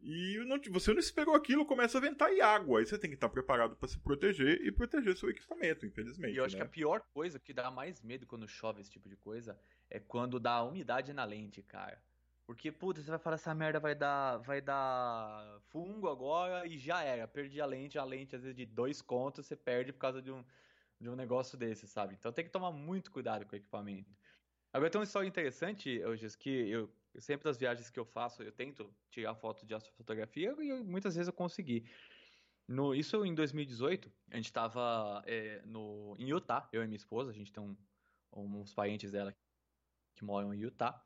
[0.00, 2.78] E não, você não esperou aquilo, começa a ventar e água.
[2.78, 6.34] Aí você tem que estar preparado para se proteger e proteger seu equipamento, infelizmente.
[6.34, 6.60] E eu acho né?
[6.60, 9.58] que a pior coisa que dá mais medo quando chove esse tipo de coisa
[9.88, 11.98] é quando dá umidade na lente, cara.
[12.46, 17.02] Porque, puta, você vai falar essa merda vai dar, vai dar fungo agora e já
[17.02, 17.26] era.
[17.26, 20.30] Perdi a lente, a lente às vezes de dois contos você perde por causa de
[20.30, 20.44] um,
[21.00, 22.14] de um negócio desse, sabe?
[22.14, 24.14] Então tem que tomar muito cuidado com o equipamento.
[24.72, 28.50] Agora tem uma história interessante, hoje que eu, sempre das viagens que eu faço, eu
[28.50, 31.88] tento tirar foto de astrofotografia e eu, muitas vezes eu consegui.
[32.66, 37.30] No, isso em 2018, a gente estava é, no, em Utah, eu e minha esposa,
[37.30, 37.76] a gente tem um,
[38.32, 39.32] uns parentes dela
[40.14, 41.00] que moram em Utah.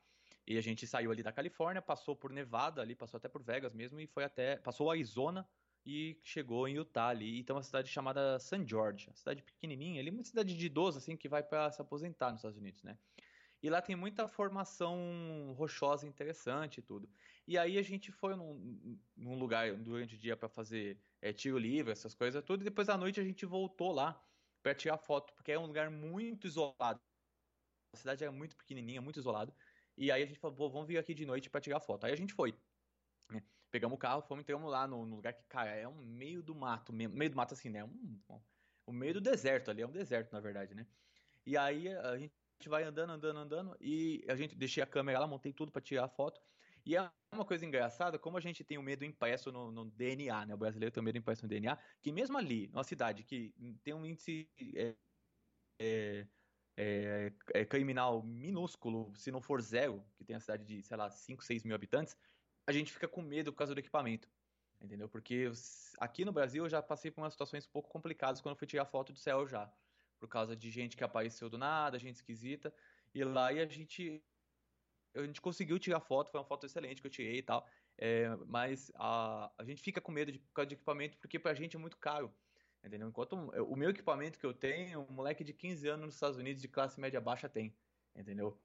[0.47, 3.75] E a gente saiu ali da Califórnia, passou por Nevada ali, passou até por Vegas
[3.75, 5.47] mesmo e foi até, passou Arizona
[5.89, 7.39] e chegou em Utah ali.
[7.39, 8.63] E tem uma cidade chamada St.
[8.67, 12.31] George, uma cidade pequenininha, ali uma cidade de idoso assim que vai para se aposentar
[12.31, 12.99] nos Estados Unidos, né?
[13.63, 17.09] E lá tem muita formação rochosa interessante e tudo.
[17.47, 21.59] E aí a gente foi num, num lugar durante o dia para fazer é, tiro
[21.59, 22.61] livre, essas coisas tudo.
[22.61, 24.23] E depois à noite a gente voltou lá
[24.63, 27.01] para tirar foto, porque é um lugar muito isolado.
[27.95, 29.53] A cidade é muito pequenininha, muito isolado.
[29.97, 32.05] E aí a gente falou, vamos vir aqui de noite para tirar foto.
[32.05, 32.55] Aí a gente foi.
[33.71, 36.55] Pegamos o carro, fomos, entramos lá no, no, lugar que, cara, é um meio do
[36.55, 37.85] mato, meio, do mato assim, né?
[37.85, 38.41] Um, um,
[38.87, 40.87] o meio do deserto ali, é um deserto, na verdade, né?
[41.45, 42.33] E aí a gente
[42.67, 46.05] vai andando, andando, andando, e a gente deixei a câmera lá, montei tudo para tirar
[46.05, 46.41] a foto.
[46.85, 50.47] E é uma coisa engraçada, como a gente tem o medo impresso no, no, DNA,
[50.47, 50.55] né?
[50.55, 53.55] O brasileiro tem o medo impresso no DNA, que mesmo ali, numa cidade que
[53.85, 54.95] tem um índice é,
[55.79, 56.27] é,
[56.77, 61.11] é, é, criminal minúsculo, se não for zero, que tem a cidade de, sei lá,
[61.11, 62.17] 5, 6 mil habitantes,
[62.69, 64.29] a gente fica com medo por causa do equipamento.
[64.79, 65.09] Entendeu?
[65.09, 65.51] Porque
[65.99, 68.85] aqui no Brasil eu já passei por umas situações um pouco complicadas quando fui tirar
[68.85, 69.73] foto do céu já.
[70.21, 72.73] Por causa de gente que apareceu do nada, gente esquisita.
[73.15, 74.23] E lá e a gente.
[75.15, 77.67] A gente conseguiu tirar foto, foi uma foto excelente que eu tirei e tal.
[77.97, 81.55] É, mas a, a gente fica com medo de, por causa de equipamento, porque pra
[81.55, 82.31] gente é muito caro.
[82.85, 83.09] Entendeu?
[83.09, 86.61] Enquanto o meu equipamento que eu tenho, um moleque de 15 anos nos Estados Unidos
[86.61, 87.75] de classe média baixa tem.
[88.15, 88.61] Entendeu?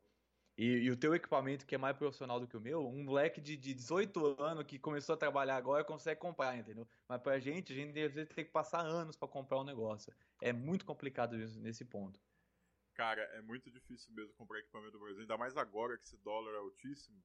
[0.57, 3.41] E, e, o teu equipamento, que é mais profissional do que o meu, um moleque
[3.41, 6.87] de, de 18 anos que começou a trabalhar agora consegue comprar, entendeu?
[7.07, 10.13] Mas pra gente, a gente tem que passar anos para comprar um negócio.
[10.41, 12.19] É muito complicado isso, nesse ponto.
[12.93, 16.53] Cara, é muito difícil mesmo comprar equipamento do Brasil, ainda mais agora que esse dólar
[16.53, 17.19] é altíssimo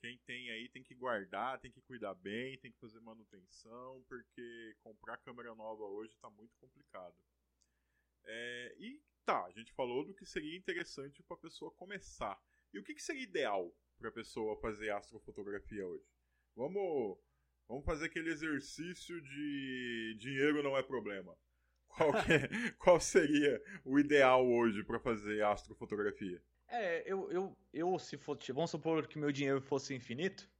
[0.00, 4.76] quem tem aí tem que guardar, tem que cuidar bem, tem que fazer manutenção, porque
[4.82, 7.16] comprar câmera nova hoje está muito complicado.
[8.24, 12.38] É, e tá, a gente falou do que seria interessante para a pessoa começar.
[12.72, 16.04] E o que, que seria ideal para a pessoa fazer astrofotografia hoje?
[16.54, 17.18] Vamos,
[17.68, 21.36] vamos fazer aquele exercício de dinheiro não é problema.
[21.96, 26.42] Qual, é, qual seria o ideal hoje para fazer astrofotografia?
[26.68, 30.50] É, eu, eu, eu se for, vamos supor que meu dinheiro fosse infinito,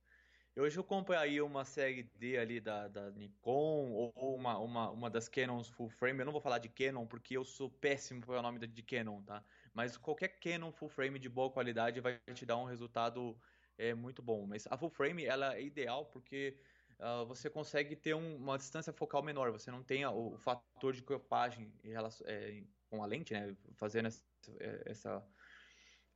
[0.57, 5.29] hoje eu compraria uma série D ali da, da Nikon ou uma, uma, uma das
[5.29, 6.21] Canons full frame.
[6.21, 9.23] Eu não vou falar de Canon porque eu sou péssimo para o nome de Canon,
[9.23, 9.45] tá?
[9.75, 13.39] Mas qualquer Canon full frame de boa qualidade vai te dar um resultado
[13.77, 14.47] é, muito bom.
[14.47, 16.57] Mas a full frame ela é ideal porque
[16.99, 20.93] uh, você consegue ter um, uma distância focal menor, você não tem o, o fator
[20.93, 24.23] de cropagem em relação, é, com a lente, né, fazendo essa,
[24.59, 25.27] é, essa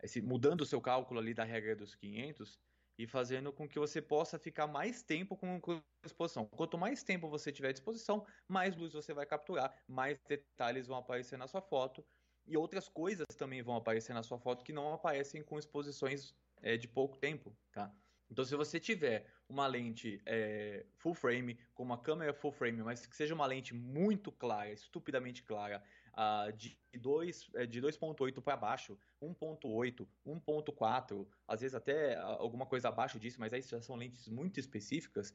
[0.03, 2.59] esse, mudando o seu cálculo ali da regra dos 500
[3.01, 6.45] e fazendo com que você possa ficar mais tempo com, com exposição.
[6.45, 10.99] Quanto mais tempo você tiver à disposição, mais luz você vai capturar, mais detalhes vão
[10.99, 12.05] aparecer na sua foto
[12.47, 16.77] e outras coisas também vão aparecer na sua foto que não aparecem com exposições é,
[16.77, 17.91] de pouco tempo, tá?
[18.31, 23.07] Então, se você tiver uma lente é, full frame, com uma câmera full frame, mas
[23.07, 25.83] que seja uma lente muito clara, estupidamente clara,
[26.15, 33.19] uh, de 2,8 é, de para baixo, 1.8, 1.4, às vezes até alguma coisa abaixo
[33.19, 35.35] disso, mas aí já são lentes muito específicas,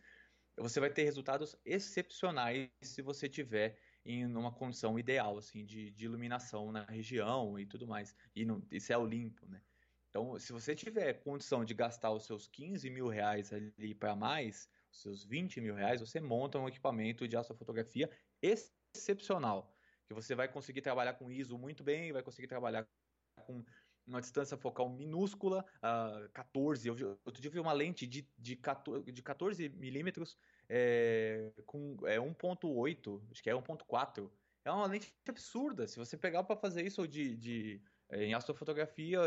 [0.57, 6.05] você vai ter resultados excepcionais se você tiver em uma condição ideal assim de, de
[6.05, 9.61] iluminação na região e tudo mais, e, no, e céu limpo, né?
[10.09, 14.69] Então, se você tiver condição de gastar os seus 15 mil reais ali para mais,
[14.89, 18.09] os seus 20 mil reais, você monta um equipamento de astrofotografia
[18.41, 19.74] excepcional,
[20.07, 22.87] que você vai conseguir trabalhar com ISO muito bem, vai conseguir trabalhar
[23.35, 23.63] com
[24.07, 26.87] uma distância focal minúscula, uh, 14.
[26.87, 30.37] Eu, outro dia eu vi uma lente de, de 14, de 14 milímetros
[30.69, 34.29] é, com é, 1.8, acho que é 1.4.
[34.63, 35.87] É uma lente absurda.
[35.87, 39.19] Se você pegar para fazer isso de, de é, em astrofotografia,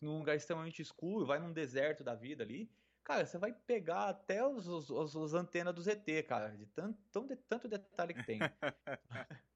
[0.00, 2.70] num lugar extremamente escuro, vai num deserto da vida ali,
[3.04, 7.26] cara, você vai pegar até os, os, os antenas do ZT, cara, de tanto, tão
[7.26, 8.38] de, tanto detalhe que tem.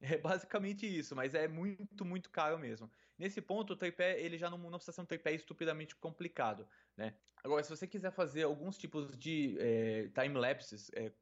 [0.00, 2.90] é basicamente isso, mas é muito, muito caro mesmo.
[3.16, 7.14] Nesse ponto, o tripé, ele já não, não precisa ser um tripé estupidamente complicado, né?
[7.42, 11.12] Agora, se você quiser fazer alguns tipos de é, time-lapses, é,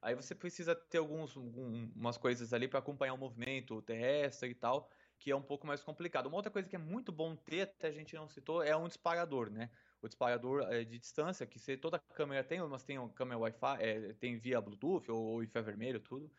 [0.00, 4.90] aí você precisa ter algumas um, coisas ali para acompanhar o movimento terrestre e tal,
[5.18, 6.26] que é um pouco mais complicado.
[6.26, 8.86] Uma outra coisa que é muito bom ter, até a gente não citou, é um
[8.86, 9.70] disparador, né?
[10.00, 14.12] O disparador é, de distância, que se toda câmera tem, mas tem câmera Wi-Fi, é,
[14.14, 16.30] tem via Bluetooth ou, ou infravermelho, tudo.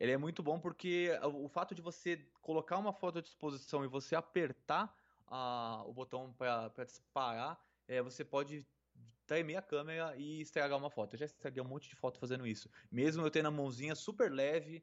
[0.00, 3.86] Ele é muito bom porque o fato de você colocar uma foto à disposição e
[3.86, 8.66] você apertar a, o botão para disparar, é, você pode
[9.26, 11.14] tremer a câmera e estragar uma foto.
[11.14, 12.70] Eu já estraguei um monte de foto fazendo isso.
[12.90, 14.82] Mesmo eu tendo a mãozinha super leve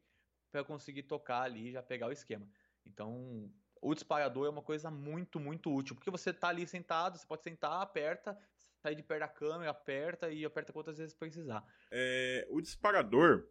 [0.51, 2.47] para conseguir tocar ali e já pegar o esquema.
[2.85, 3.51] Então,
[3.81, 7.43] o disparador é uma coisa muito, muito útil, porque você está ali sentado, você pode
[7.43, 8.37] sentar, aperta,
[8.77, 11.65] sair de perto da câmera, aperta e aperta quantas vezes precisar.
[11.91, 13.49] É, o disparador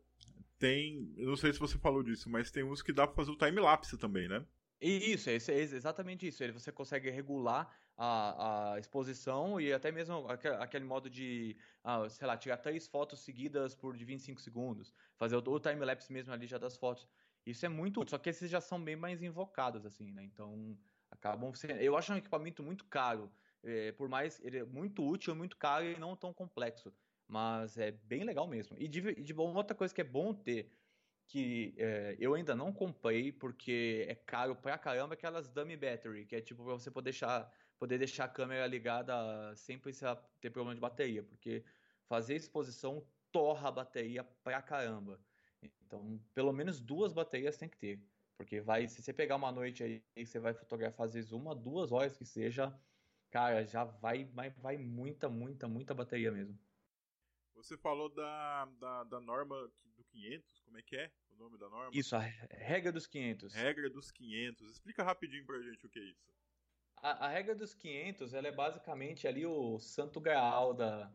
[0.58, 3.36] tem, não sei se você falou disso, mas tem uns que dá para fazer o
[3.36, 4.44] time-lapse também, né?
[4.80, 6.42] Isso, é exatamente isso.
[6.42, 10.26] Ele, você consegue regular a, a exposição e até mesmo
[10.60, 15.36] aquele modo de, ah, sei lá, tirar três fotos seguidas por de 25 segundos, fazer
[15.36, 17.08] o, o time-lapse mesmo ali já das fotos.
[17.46, 20.24] Isso é muito útil, só que esses já são bem mais invocados, assim, né?
[20.24, 20.76] Então,
[21.10, 21.80] acabam sendo...
[21.80, 24.40] Eu acho um equipamento muito caro, é, por mais...
[24.44, 26.92] Ele é muito útil, muito caro e não tão complexo.
[27.28, 28.76] Mas é bem legal mesmo.
[28.78, 30.72] E de, de bom, outra coisa que é bom ter,
[31.26, 36.24] que é, eu ainda não comprei, porque é caro pra caramba, é aquelas dummy battery,
[36.26, 40.50] que é tipo pra você poder deixar, poder deixar a câmera ligada sem precisar ter
[40.50, 41.64] problema de bateria, porque
[42.06, 45.20] fazer exposição torra a bateria pra caramba.
[45.62, 48.00] Então, pelo menos duas baterias tem que ter.
[48.36, 51.54] Porque vai, se você pegar uma noite aí e você vai fotografar às vezes uma,
[51.54, 52.78] duas horas que seja,
[53.30, 56.58] cara, já vai, vai, vai muita, muita, muita bateria mesmo.
[57.56, 61.68] Você falou da, da, da norma do 500, como é que é o nome da
[61.68, 61.90] norma?
[61.92, 63.54] Isso, a regra dos 500.
[63.54, 64.70] Regra dos 500.
[64.70, 66.32] Explica rapidinho pra gente o que é isso.
[66.98, 71.10] A, a regra dos 500, ela é basicamente ali o santo graal da,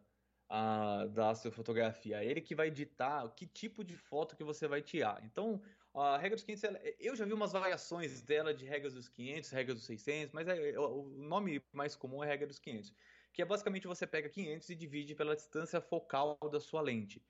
[0.49, 2.23] a, da astrofotografia.
[2.23, 5.23] É ele que vai ditar que tipo de foto que você vai tirar.
[5.23, 5.61] Então,
[5.93, 9.77] a regra dos 500, eu já vi umas variações dela de regras dos 500, regras
[9.77, 12.93] dos 600, mas é, o nome mais comum é regra dos 500,
[13.33, 17.23] que é basicamente você pega 500 e divide pela distância focal da sua lente.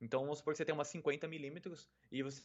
[0.00, 2.44] Então, vamos supor que você tem uma 50 milímetros e você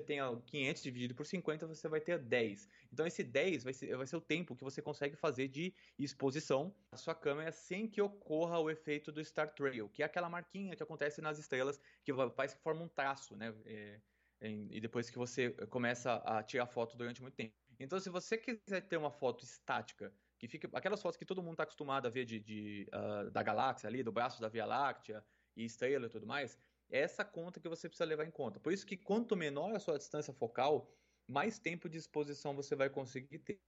[0.00, 2.68] tem 500 dividido por 50, você vai ter 10.
[2.92, 6.74] Então esse 10 vai ser, vai ser o tempo que você consegue fazer de exposição
[6.90, 10.74] da sua câmera sem que ocorra o efeito do Star Trail, que é aquela marquinha
[10.74, 13.54] que acontece nas estrelas, que parece que forma um traço, né?
[13.64, 14.00] É,
[14.40, 17.54] e depois que você começa a tirar foto durante muito tempo.
[17.78, 21.54] Então, se você quiser ter uma foto estática, que fica aquelas fotos que todo mundo
[21.54, 25.24] está acostumado a ver de, de uh, da galáxia ali, do braço da Via Láctea
[25.56, 26.58] e estrela e tudo mais,
[26.90, 28.60] é essa conta que você precisa levar em conta.
[28.60, 30.92] Por isso que quanto menor a sua distância focal,
[31.26, 33.58] mais tempo de exposição você vai conseguir ter.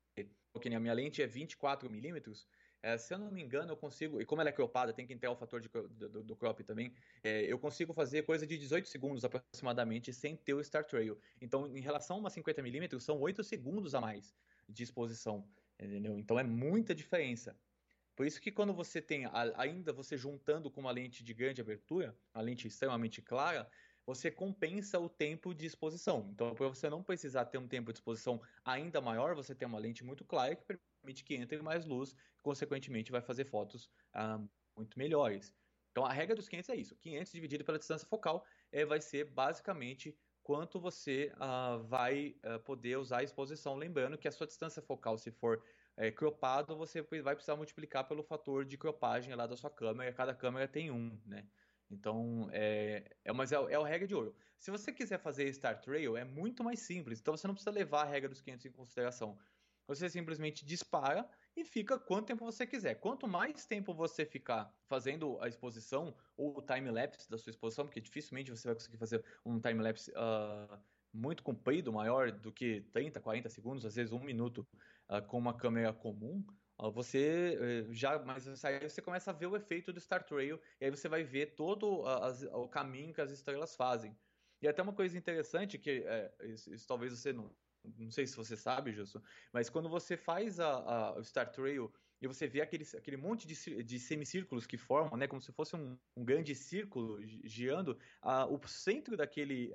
[0.53, 2.47] Porque a minha lente é 24 milímetros,
[2.83, 5.15] é, se eu não me engano, eu consigo, e como ela é cropada, tem que
[5.15, 8.87] entrar o fator de, do, do, crop também, é, eu consigo fazer coisa de 18
[8.87, 11.19] segundos aproximadamente sem ter o Star Trail.
[11.41, 14.35] Então, em relação a uma 50mm, são 8 segundos a mais
[14.69, 15.47] de exposição,
[15.79, 16.19] entendeu?
[16.19, 17.59] Então é muita diferença.
[18.15, 19.25] Por isso que quando você tem,
[19.57, 23.71] ainda você juntando com uma lente de grande abertura, uma lente extremamente clara,
[24.07, 26.31] você compensa o tempo de exposição.
[26.33, 29.79] Então, para você não precisar ter um tempo de exposição ainda maior, você tem uma
[29.79, 34.41] lente muito clara que permite que entre mais luz, consequentemente vai fazer fotos ah,
[34.77, 35.53] muito melhores.
[35.91, 36.97] Então, a regra dos 500 é isso.
[36.97, 42.97] 500 dividido pela distância focal é, vai ser basicamente quanto você uh, vai uh, poder
[42.99, 43.75] usar a exposição.
[43.75, 45.61] Lembrando que a sua distância focal, se for
[45.97, 50.13] é, cropado, você vai precisar multiplicar pelo fator de cropagem lá da sua câmera.
[50.13, 51.45] Cada câmera tem um, né?
[51.91, 54.37] Então, é, é, mas é, é a regra de ouro.
[54.57, 57.19] Se você quiser fazer Star Trail, é muito mais simples.
[57.19, 59.37] Então, você não precisa levar a regra dos 500 em consideração.
[59.89, 62.97] Você simplesmente dispara e fica quanto tempo você quiser.
[62.97, 68.01] Quanto mais tempo você ficar fazendo a exposição ou o time-lapse da sua exposição, porque
[68.01, 70.79] dificilmente você vai conseguir fazer um time-lapse uh,
[71.11, 74.69] muito comprido, maior do que 30, 40 segundos, às vezes um minuto,
[75.09, 76.45] uh, com uma câmera comum,
[76.79, 80.61] uh, você eh, já, mas aí você começa a ver o efeito do Star Trail,
[80.79, 82.05] e aí você vai ver todo
[82.53, 84.15] o caminho que as estrelas fazem.
[84.61, 87.55] E até uma coisa interessante, que é, isso, isso talvez você não,
[87.99, 89.23] não sei se você sabe, Justo,
[89.53, 93.47] mas quando você faz a, a, o Star Trail e você vê aquele, aquele monte
[93.47, 97.99] de, de semicírculos que formam, né, como se fosse um, um grande círculo girando,
[98.49, 99.71] o centro daquele,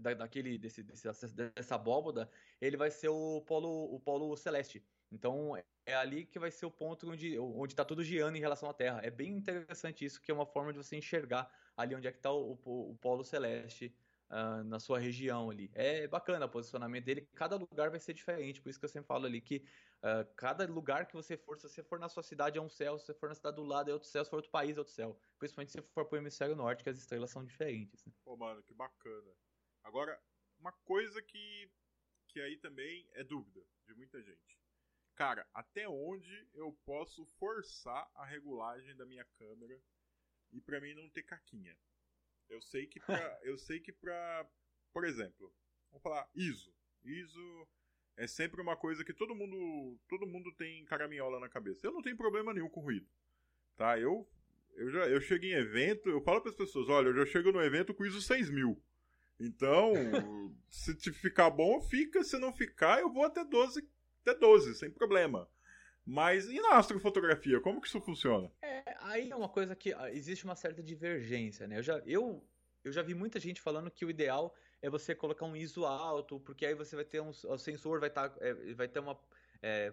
[0.00, 2.28] da, daquele desse, desse, dessa abóboda,
[2.60, 4.84] ele vai ser o polo, o polo celeste.
[5.10, 5.56] Então
[5.86, 8.74] é ali que vai ser o ponto onde onde está tudo girando em relação à
[8.74, 9.00] Terra.
[9.02, 12.18] É bem interessante isso, que é uma forma de você enxergar ali onde é que
[12.18, 13.94] está o, o, o polo celeste
[14.30, 15.70] uh, na sua região ali.
[15.74, 19.06] É bacana o posicionamento dele, cada lugar vai ser diferente, por isso que eu sempre
[19.06, 19.64] falo ali que
[20.02, 22.98] uh, cada lugar que você for, se você for na sua cidade é um céu,
[22.98, 24.80] se você for na cidade do lado é outro céu, se for outro país é
[24.80, 25.18] outro céu.
[25.38, 28.04] Principalmente se for pro hemisfério norte, que as estrelas são diferentes.
[28.04, 28.12] Né?
[28.24, 29.34] Pô, mano, que bacana.
[29.82, 30.20] Agora,
[30.58, 31.70] uma coisa que,
[32.28, 34.58] que aí também é dúvida de muita gente.
[35.14, 39.80] Cara, até onde eu posso forçar a regulagem da minha câmera
[40.52, 41.76] e para mim não ter caquinha?
[42.48, 44.46] Eu sei que pra, eu sei que pra,
[44.92, 45.52] por exemplo,
[45.90, 46.72] vamos falar ISO.
[47.04, 47.68] ISO
[48.16, 51.86] é sempre uma coisa que todo mundo, todo mundo tem caraminhola na cabeça.
[51.86, 53.06] Eu não tenho problema nenhum com ruído.
[53.76, 53.98] Tá?
[53.98, 54.28] Eu
[54.74, 57.50] eu já eu chego em evento, eu falo para as pessoas, olha, eu já chego
[57.50, 58.80] no evento com ISO 6000.
[59.40, 59.92] Então,
[60.68, 63.88] se te ficar bom, fica, se não ficar, eu vou até 12,
[64.22, 65.48] até 12, sem problema.
[66.10, 68.50] Mas e na astrofotografia, como que isso funciona?
[68.62, 71.76] É, aí é uma coisa que ah, existe uma certa divergência, né?
[71.76, 72.42] Eu já, eu,
[72.82, 76.40] eu já vi muita gente falando que o ideal é você colocar um ISO alto,
[76.40, 77.28] porque aí você vai ter um.
[77.28, 78.30] O sensor vai estar.
[78.30, 79.20] Tá, é, vai ter uma.
[79.60, 79.92] É,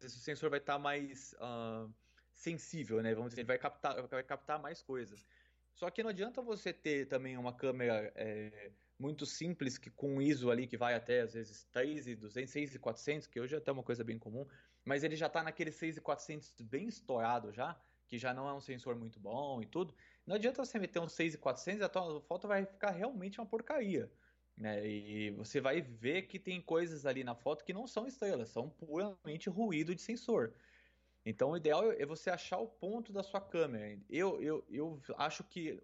[0.00, 1.92] o sensor vai estar tá mais uh,
[2.32, 3.12] sensível, né?
[3.12, 5.26] Vamos dizer, vai captar, vai captar mais coisas.
[5.74, 10.50] Só que não adianta você ter também uma câmera é, muito simples que com ISO
[10.50, 13.58] ali que vai até às vezes 3 e 200, 6 e 400, que hoje é
[13.58, 14.46] até uma coisa bem comum
[14.84, 18.96] mas ele já está naquele 6400 bem estourado já, que já não é um sensor
[18.96, 19.94] muito bom e tudo.
[20.26, 24.10] Não adianta você meter um 6400 e a tua foto vai ficar realmente uma porcaria.
[24.56, 24.86] Né?
[24.86, 28.68] E você vai ver que tem coisas ali na foto que não são estrelas, são
[28.68, 30.52] puramente ruído de sensor.
[31.24, 33.98] Então o ideal é você achar o ponto da sua câmera.
[34.08, 35.80] Eu, eu, eu acho que.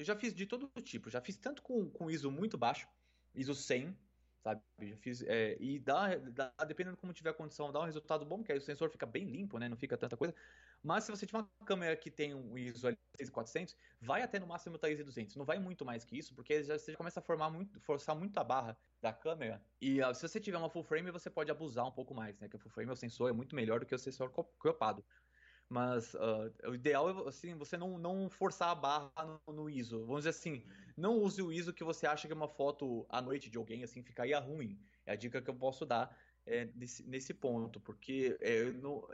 [0.00, 2.88] Eu já fiz de todo tipo, já fiz tanto com, com ISO muito baixo,
[3.34, 3.94] ISO 100,
[4.42, 4.62] sabe?
[4.80, 8.38] Já fiz, é, e dá, dá, dependendo como tiver a condição, dá um resultado bom,
[8.38, 9.68] porque aí o sensor fica bem limpo, né?
[9.68, 10.34] Não fica tanta coisa.
[10.82, 14.78] Mas se você tiver uma câmera que tem um ISO 6400, vai até no máximo
[14.78, 15.36] 3200.
[15.36, 18.16] Não vai muito mais que isso, porque já, você já começa a formar muito, forçar
[18.16, 19.62] muito a barra da câmera.
[19.82, 22.48] E uh, se você tiver uma full frame, você pode abusar um pouco mais, né?
[22.48, 25.04] Que o full frame, o sensor é muito melhor do que o sensor cropado.
[25.70, 30.00] Mas uh, o ideal é assim, você não, não forçar a barra no, no, ISO.
[30.00, 30.64] Vamos dizer assim,
[30.96, 33.84] não use o ISO que você acha que é uma foto à noite de alguém,
[33.84, 34.76] assim, ficaria ruim.
[35.06, 39.06] É a dica que eu posso dar é, nesse, nesse ponto, porque é, não,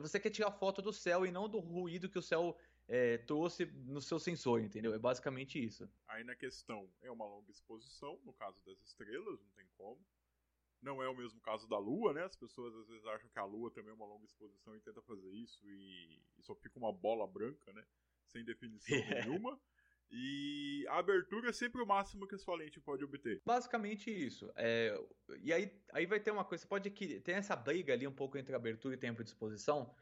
[0.00, 2.56] você quer tirar foto do céu e não do ruído que o céu
[2.88, 4.94] é, trouxe no seu sensor, entendeu?
[4.94, 5.86] É basicamente isso.
[6.08, 10.00] Aí na questão, é uma longa exposição, no caso das estrelas, não tem como.
[10.80, 12.24] Não é o mesmo caso da Lua, né?
[12.24, 15.02] As pessoas às vezes acham que a Lua também é uma longa exposição e tenta
[15.02, 17.84] fazer isso e, e só fica uma bola branca, né?
[18.26, 19.26] Sem definição é.
[19.26, 19.60] nenhuma.
[20.10, 23.42] E a abertura é sempre o máximo que a sua lente pode obter.
[23.44, 24.50] Basicamente isso.
[24.56, 24.98] É,
[25.42, 28.14] e aí, aí vai ter uma coisa, você pode que tem essa briga ali um
[28.14, 29.94] pouco entre abertura e tempo de exposição,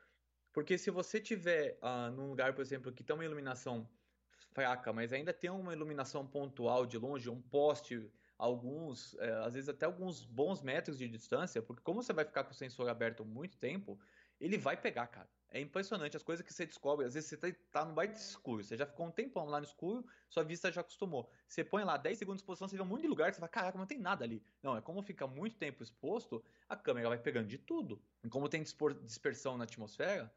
[0.52, 3.90] porque se você tiver uh, num lugar, por exemplo, que tem uma iluminação
[4.52, 9.68] fraca, mas ainda tem uma iluminação pontual de longe, um poste alguns, é, às vezes
[9.68, 13.24] até alguns bons metros de distância, porque como você vai ficar com o sensor aberto
[13.24, 13.98] muito tempo,
[14.38, 15.30] ele vai pegar, cara.
[15.48, 17.06] É impressionante as coisas que você descobre.
[17.06, 19.66] Às vezes você tá, tá no baita escuro, você já ficou um tempão lá no
[19.66, 21.30] escuro, sua vista já acostumou.
[21.48, 23.48] Você põe lá 10 segundos de exposição, você vê um monte de lugar, você fala,
[23.48, 24.44] caraca, não tem nada ali.
[24.62, 28.02] Não, é como fica muito tempo exposto, a câmera vai pegando de tudo.
[28.22, 30.34] E como tem dispersão na atmosfera,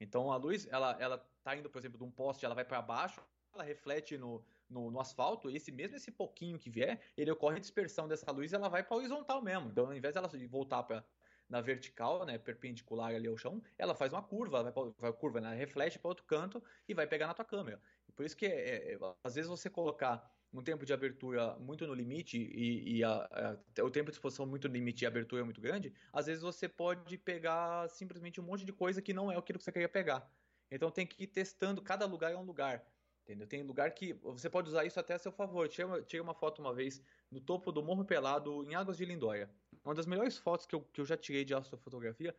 [0.00, 2.82] Então a luz, ela, ela tá indo, por exemplo, de um poste, ela vai para
[2.82, 3.20] baixo,
[3.52, 7.60] ela reflete no, no, no, asfalto, esse mesmo esse pouquinho que vier, ele ocorre a
[7.60, 9.68] dispersão dessa luz e ela vai para horizontal mesmo.
[9.70, 11.04] Então, ao invés dela voltar para
[11.48, 15.12] na vertical, né, perpendicular ali ao chão, ela faz uma curva, ela vai, pra, vai
[15.12, 17.78] curva, né, reflete para outro canto e vai pegar na tua câmera.
[18.16, 21.94] Por isso que é, é, às vezes você colocar um tempo de abertura muito no
[21.94, 25.42] limite e, e a, a, o tempo de exposição muito no limite e a abertura
[25.42, 29.30] é muito grande, às vezes você pode pegar simplesmente um monte de coisa que não
[29.30, 30.30] é aquilo que você queria pegar.
[30.70, 32.82] Então tem que ir testando, cada lugar é um lugar.
[33.24, 33.46] Entendeu?
[33.46, 35.68] Tem lugar que você pode usar isso até a seu favor.
[35.68, 37.00] Tirei uma, uma foto uma vez
[37.30, 39.48] no topo do Morro Pelado, em Águas de Lindóia.
[39.84, 42.34] Uma das melhores fotos que eu, que eu já tirei de astrofotografia,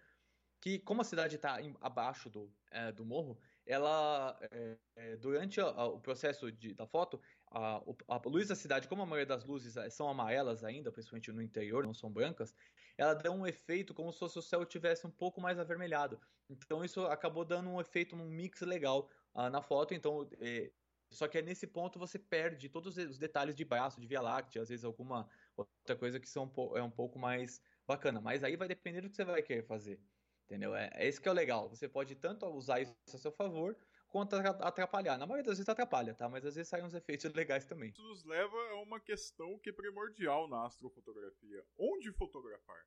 [0.64, 5.66] que como a cidade está abaixo do, é, do morro, ela, é, é, durante a,
[5.66, 7.20] a, o processo de, da foto,
[7.52, 11.32] a, a, luz da cidade, como a maioria das luzes é, são amarelas ainda, principalmente
[11.32, 12.54] no interior, não são brancas,
[12.98, 16.20] ela dá um efeito como se o céu tivesse um pouco mais avermelhado.
[16.50, 19.94] Então isso acabou dando um efeito, um mix legal uh, na foto.
[19.94, 20.72] Então, é,
[21.10, 24.62] só que é nesse ponto você perde todos os detalhes de braço, de Via Láctea,
[24.62, 28.20] às vezes alguma outra coisa que são, é um pouco mais bacana.
[28.20, 30.00] Mas aí vai depender do que você vai querer fazer.
[30.46, 30.76] Entendeu?
[30.76, 31.70] É, é esse que é o legal.
[31.70, 33.78] Você pode tanto usar isso a seu favor,
[34.14, 35.18] quanto atrapalhar.
[35.18, 36.30] Na maioria das vezes atrapalha, tá?
[36.30, 37.90] Mas às vezes saem uns efeitos legais também.
[37.90, 41.66] Isso nos leva a uma questão que é primordial na astrofotografia.
[41.78, 42.86] Onde fotografar?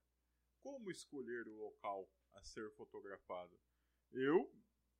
[0.62, 3.58] Como escolher o local a ser fotografado?
[4.12, 4.52] Eu,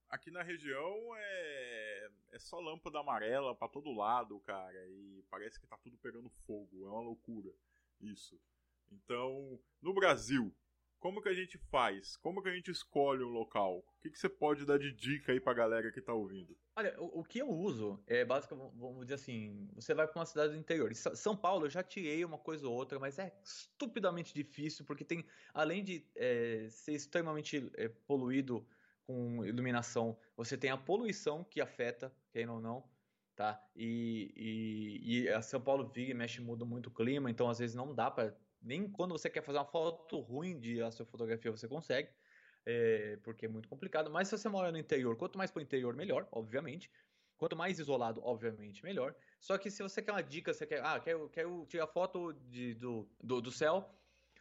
[0.08, 4.86] aqui na região, é, é só lâmpada amarela para todo lado, cara.
[4.88, 6.84] E parece que tá tudo pegando fogo.
[6.84, 7.52] É uma loucura
[8.00, 8.38] isso.
[8.90, 10.54] Então, no Brasil,
[10.98, 12.16] como que a gente faz?
[12.16, 13.78] Como que a gente escolhe um local?
[13.78, 16.56] O que, que você pode dar de dica aí pra galera que tá ouvindo?
[16.74, 20.26] Olha, o, o que eu uso é basicamente, vamos dizer assim, você vai para uma
[20.26, 20.92] cidade do interior.
[20.94, 25.24] São Paulo eu já tirei uma coisa ou outra, mas é estupidamente difícil, porque tem,
[25.52, 28.66] além de é, ser extremamente é, poluído
[29.06, 32.84] com iluminação, você tem a poluição que afeta, quem ou não,
[33.34, 33.62] tá?
[33.74, 37.76] E, e, e a São Paulo vive, mexe, muda muito o clima, então às vezes
[37.76, 42.10] não dá para nem quando você quer fazer uma foto ruim de astrofotografia você consegue,
[42.64, 44.10] é, porque é muito complicado.
[44.10, 46.90] Mas se você mora no interior, quanto mais para o interior, melhor, obviamente.
[47.38, 49.14] Quanto mais isolado, obviamente, melhor.
[49.38, 52.74] Só que se você quer uma dica, você quer, ah, quero, quero tirar foto de,
[52.74, 53.94] do, do, do céu,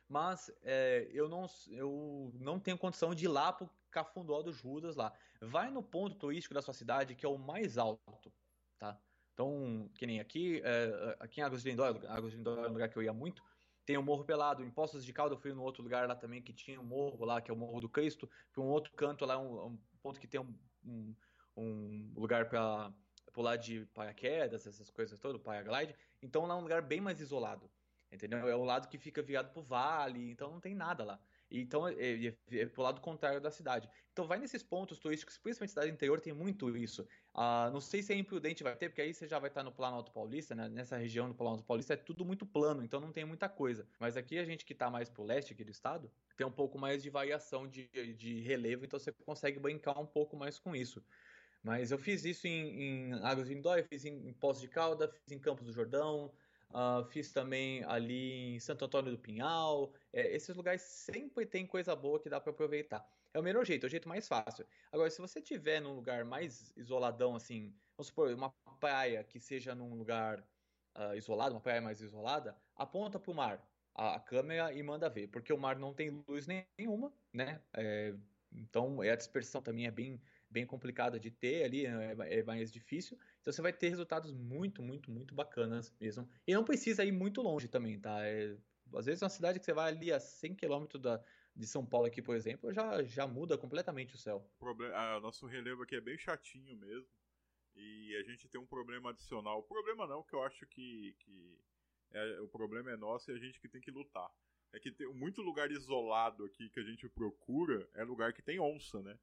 [0.07, 3.51] mas é, eu, não, eu não tenho condição de ir lá
[3.95, 5.13] Cafundó do Judas lá.
[5.39, 8.33] Vai no ponto turístico da sua cidade, que é o mais alto,
[8.77, 8.99] tá?
[9.33, 12.73] Então, que nem aqui, é, aqui em Águas de Lindóia, Águas de Lindóia é um
[12.73, 13.41] lugar que eu ia muito,
[13.85, 16.41] tem o Morro Pelado, em Poços de Calda eu fui no outro lugar lá também
[16.41, 19.25] que tinha um morro lá, que é o Morro do Cristo, para um outro canto
[19.25, 21.15] lá, um, um ponto que tem um, um,
[21.55, 22.91] um lugar para
[23.31, 25.95] pular de paraquedas, essas coisas todas, paraglide.
[26.21, 27.69] Então lá é um lugar bem mais isolado,
[28.11, 28.47] entendeu?
[28.47, 31.19] É um lado que fica virado pro vale, então não tem nada lá.
[31.59, 33.89] Então, é, é, é pro lado contrário da cidade.
[34.11, 37.07] Então, vai nesses pontos turísticos, principalmente cidade interior, tem muito isso.
[37.33, 39.71] Ah, não sei se é imprudente vai ter, porque aí você já vai estar no
[39.71, 40.69] Planalto Paulista, né?
[40.69, 43.87] Nessa região do Planalto Paulista é tudo muito plano, então não tem muita coisa.
[43.99, 46.77] Mas aqui a gente que está mais pro leste aqui do estado, tem um pouco
[46.77, 51.03] mais de variação de, de relevo, então você consegue brincar um pouco mais com isso.
[51.65, 55.07] Mas eu fiz isso em, em Águas de Indóia, fiz em, em Poços de Calda,
[55.07, 56.31] fiz em Campos do Jordão,
[56.71, 59.93] Uh, fiz também ali em Santo Antônio do Pinhal.
[60.11, 63.07] É, esses lugares sempre tem coisa boa que dá para aproveitar.
[63.33, 64.65] É o melhor jeito, é o jeito mais fácil.
[64.91, 69.75] Agora, se você tiver num lugar mais isoladão, assim, vamos supor, uma praia que seja
[69.75, 70.39] num lugar
[70.95, 75.09] uh, isolado, uma praia mais isolada, aponta para o mar a, a, câmera e manda
[75.09, 77.61] ver, porque o mar não tem luz nenhuma, né?
[77.73, 78.13] É,
[78.51, 83.17] então, a dispersão também é bem, bem complicada de ter ali, é, é mais difícil.
[83.41, 86.29] Então você vai ter resultados muito, muito, muito bacanas mesmo.
[86.47, 88.25] E não precisa ir muito longe também, tá?
[88.25, 88.55] É,
[88.93, 91.23] às vezes uma cidade que você vai ali a 100 km da,
[91.55, 94.47] de São Paulo aqui, por exemplo, já, já muda completamente o céu.
[94.55, 97.09] O problema, ah, nosso relevo aqui é bem chatinho mesmo.
[97.75, 99.59] E a gente tem um problema adicional.
[99.59, 101.59] O problema não, que eu acho que, que
[102.11, 104.29] é, o problema é nosso e a gente que tem que lutar.
[104.73, 108.59] É que tem muito lugar isolado aqui que a gente procura é lugar que tem
[108.59, 109.17] onça, né?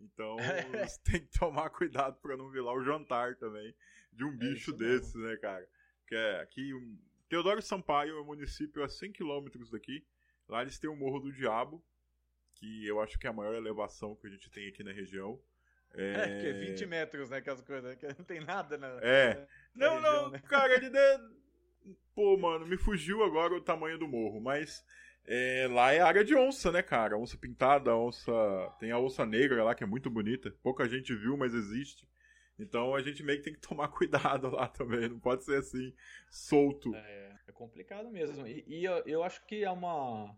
[0.00, 0.36] Então
[0.86, 3.74] você tem que tomar cuidado para não virar o jantar também
[4.12, 5.66] de um é bicho é desses, né, cara?
[6.06, 6.74] Que é aqui.
[6.74, 6.98] Um...
[7.28, 10.04] Teodoro Sampaio é um município a 100 quilômetros daqui.
[10.48, 11.84] Lá eles têm o Morro do Diabo,
[12.54, 15.40] que eu acho que é a maior elevação que a gente tem aqui na região.
[15.94, 17.40] É, é que é 20 metros, né?
[17.40, 18.88] Que as coisas, que não tem nada na.
[19.02, 19.46] É.
[19.74, 20.42] Na, não, região, não, né?
[20.46, 20.88] cara, ele.
[20.90, 21.38] De...
[22.14, 24.84] Pô, mano, me fugiu agora o tamanho do morro, mas
[25.26, 27.18] é, lá é área de onça, né, cara?
[27.18, 28.32] Onça pintada, onça.
[28.80, 30.50] Tem a onça negra lá, que é muito bonita.
[30.62, 32.08] Pouca gente viu, mas existe.
[32.58, 35.08] Então a gente meio que tem que tomar cuidado lá também.
[35.08, 35.94] Não pode ser assim,
[36.30, 36.94] solto.
[36.94, 38.46] É, é complicado mesmo.
[38.46, 40.34] E, e eu, eu, acho que é uma.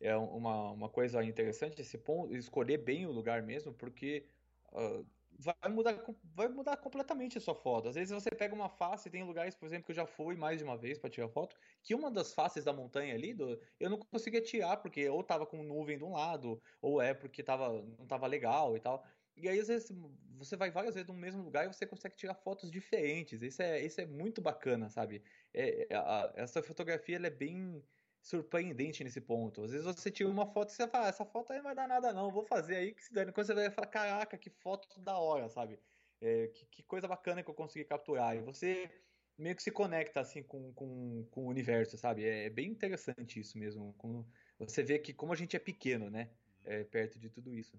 [0.00, 4.26] É uma, uma coisa interessante esse ponto, escolher bem o lugar mesmo, porque
[4.72, 5.06] uh,
[5.38, 7.88] vai mudar, vai mudar completamente a sua foto.
[7.88, 10.58] Às vezes você pega uma face, tem lugares, por exemplo, que eu já fui mais
[10.58, 13.90] de uma vez para tirar foto, que uma das faces da montanha ali, do, eu
[13.90, 17.82] não conseguia tirar, porque ou tava com nuvem de um lado, ou é porque tava,
[17.82, 19.04] não tava legal e tal.
[19.36, 19.90] E aí, às vezes,
[20.36, 23.42] você vai várias vezes no mesmo lugar e você consegue tirar fotos diferentes.
[23.42, 25.24] Isso é, isso é muito bacana, sabe?
[25.52, 27.82] É, a, essa fotografia é bem
[28.24, 29.62] surpreendente nesse ponto.
[29.62, 31.74] Às vezes você tira uma foto e você fala, ah, essa foto aí não vai
[31.74, 33.30] dar nada não, vou fazer aí que se dane.
[33.30, 35.78] Quando você vai falar, caraca, que foto da hora, sabe?
[36.22, 38.34] É, que, que, coisa bacana que eu consegui capturar.
[38.34, 38.90] E você
[39.36, 42.24] meio que se conecta assim com, com, com o universo, sabe?
[42.24, 43.92] É, é bem interessante isso mesmo.
[43.98, 44.26] Com,
[44.58, 46.30] você vê que como a gente é pequeno, né?
[46.64, 47.78] É, perto de tudo isso.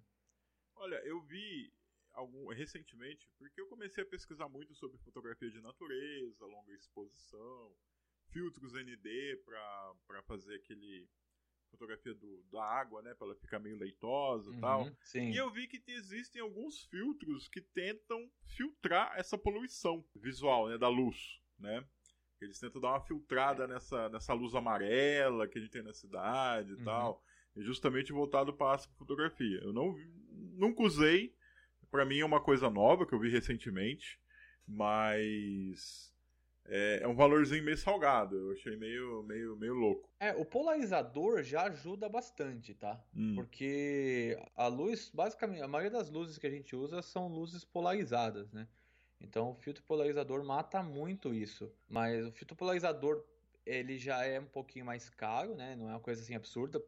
[0.76, 1.74] Olha, eu vi
[2.14, 7.76] algum, recentemente, porque eu comecei a pesquisar muito sobre fotografia de natureza, longa exposição,
[8.36, 11.08] filtros ND para fazer aquele
[11.72, 14.98] fotografia do, da água, né, para ela ficar meio leitosa e uhum, tal.
[15.06, 15.32] Sim.
[15.32, 20.90] E eu vi que existem alguns filtros que tentam filtrar essa poluição visual, né, da
[20.90, 21.86] luz, né?
[22.42, 23.68] Eles tentam dar uma filtrada é.
[23.68, 26.84] nessa, nessa luz amarela que a gente tem na cidade e uhum.
[26.84, 27.24] tal.
[27.56, 29.60] E justamente voltado para a fotografia.
[29.62, 29.96] Eu não
[30.30, 31.34] nunca usei.
[31.90, 34.20] Para mim é uma coisa nova que eu vi recentemente,
[34.68, 36.14] mas
[36.68, 38.36] é, é, um valorzinho meio salgado.
[38.36, 40.10] Eu achei meio, meio, meio louco.
[40.20, 43.00] É, o polarizador já ajuda bastante, tá?
[43.16, 43.36] Hum.
[43.36, 48.52] Porque a luz, basicamente, a maioria das luzes que a gente usa são luzes polarizadas,
[48.52, 48.68] né?
[49.22, 51.72] Então o filtro polarizador mata muito isso.
[51.88, 53.24] Mas o filtro polarizador
[53.66, 55.76] ele já é um pouquinho mais caro, né?
[55.76, 56.84] Não é uma coisa assim absurda,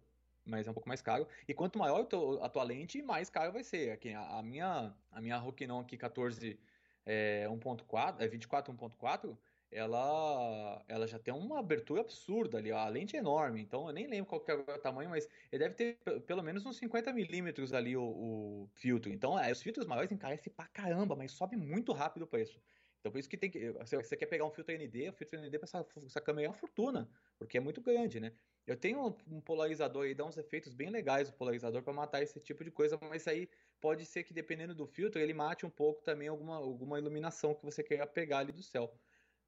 [0.45, 1.28] mas é um pouco mais caro.
[1.47, 2.07] E quanto maior
[2.41, 3.91] a tua lente, mais caro vai ser.
[3.91, 6.59] Aqui, a, minha a minha Rokinon aqui 14
[7.05, 9.38] é, 1.4, é 24 1.4
[9.72, 14.07] ela, ela já tem uma abertura absurda ali, a lente é enorme, então eu nem
[14.07, 17.95] lembro qual é o tamanho, mas ele deve ter pelo menos uns 50 milímetros ali
[17.95, 19.11] o, o, filtro.
[19.11, 22.61] Então, é, os filtros maiores encarecem pra caramba, mas sobe muito rápido o preço.
[22.99, 23.74] Então, por isso que tem que.
[23.86, 26.49] Se você quer pegar um filtro ND, o filtro ND para essa, essa câmera é
[26.49, 28.34] uma fortuna, porque é muito grande, né?
[28.65, 32.39] Eu tenho um, polarizador aí, dá uns efeitos bem legais o polarizador para matar esse
[32.39, 33.49] tipo de coisa, mas aí
[33.80, 37.63] pode ser que dependendo do filtro, ele mate um pouco também alguma, alguma iluminação que
[37.63, 38.93] você queira pegar ali do céu.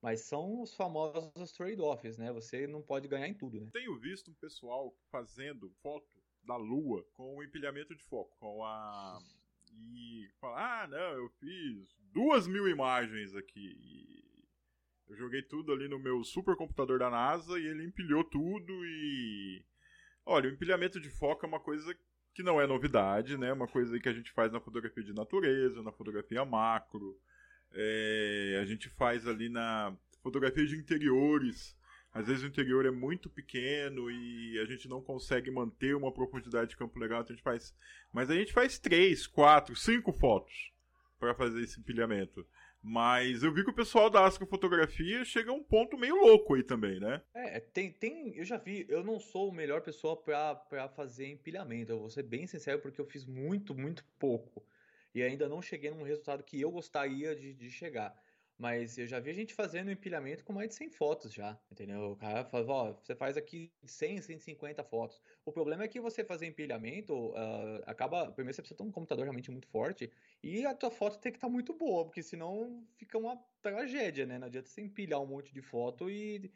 [0.02, 2.32] Mas são os famosos trade-offs, né?
[2.32, 3.70] Você não pode ganhar em tudo, né?
[3.74, 6.08] Tenho visto um pessoal fazendo foto
[6.44, 9.20] da Lua com o empilhamento de foco, com a.
[9.72, 14.24] E fala, ah, não, eu fiz duas mil imagens aqui.
[15.08, 19.64] Eu joguei tudo ali no meu supercomputador da NASA e ele empilhou tudo e.
[20.26, 21.96] Olha, o empilhamento de foco é uma coisa
[22.34, 23.52] que não é novidade, né?
[23.52, 27.20] Uma coisa que a gente faz na fotografia de natureza, na fotografia macro.
[27.74, 31.78] É, a gente faz ali na fotografia de interiores.
[32.12, 36.72] Às vezes o interior é muito pequeno e a gente não consegue manter uma profundidade
[36.72, 37.76] de campo legal, então a gente faz.
[38.12, 40.72] Mas a gente faz três, quatro, cinco fotos
[41.20, 42.46] para fazer esse empilhamento.
[42.82, 46.64] Mas eu vi que o pessoal da astrofotografia chega a um ponto meio louco aí
[46.64, 47.22] também, né?
[47.34, 48.36] É, tem, tem.
[48.36, 51.92] Eu já vi, eu não sou o melhor pessoa para fazer empilhamento.
[51.92, 54.64] Eu vou ser bem sincero, porque eu fiz muito, muito pouco
[55.14, 58.16] e ainda não cheguei num resultado que eu gostaria de, de chegar.
[58.60, 62.12] Mas eu já vi gente fazendo empilhamento com mais de 100 fotos já, entendeu?
[62.12, 65.22] O cara fala, ó, você faz aqui 100, 150 fotos.
[65.46, 69.24] O problema é que você fazer empilhamento, uh, acaba, primeiro você precisa ter um computador
[69.24, 70.12] realmente muito forte
[70.44, 74.26] e a tua foto tem que estar tá muito boa, porque senão fica uma tragédia,
[74.26, 74.38] né?
[74.38, 76.52] Não adianta você empilhar um monte de foto e,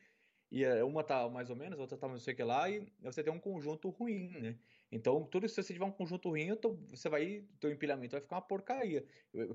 [0.52, 3.24] e uma tá mais ou menos, outra tá não sei o que lá, e você
[3.24, 4.60] tem um conjunto ruim, né?
[4.94, 6.50] Então, tudo se você tiver um conjunto ruim,
[6.88, 9.04] você vai, teu empilhamento vai ficar uma porcaria.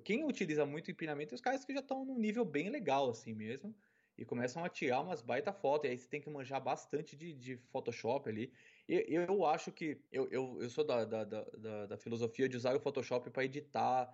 [0.04, 3.32] Quem utiliza muito empilhamento é os caras que já estão num nível bem legal assim
[3.32, 3.72] mesmo
[4.16, 5.88] e começam a tirar umas baita fotos.
[5.88, 8.52] E aí você tem que manjar bastante de, de Photoshop ali.
[8.88, 12.74] E eu acho que eu, eu, eu sou da, da, da, da filosofia de usar
[12.74, 14.12] o Photoshop para editar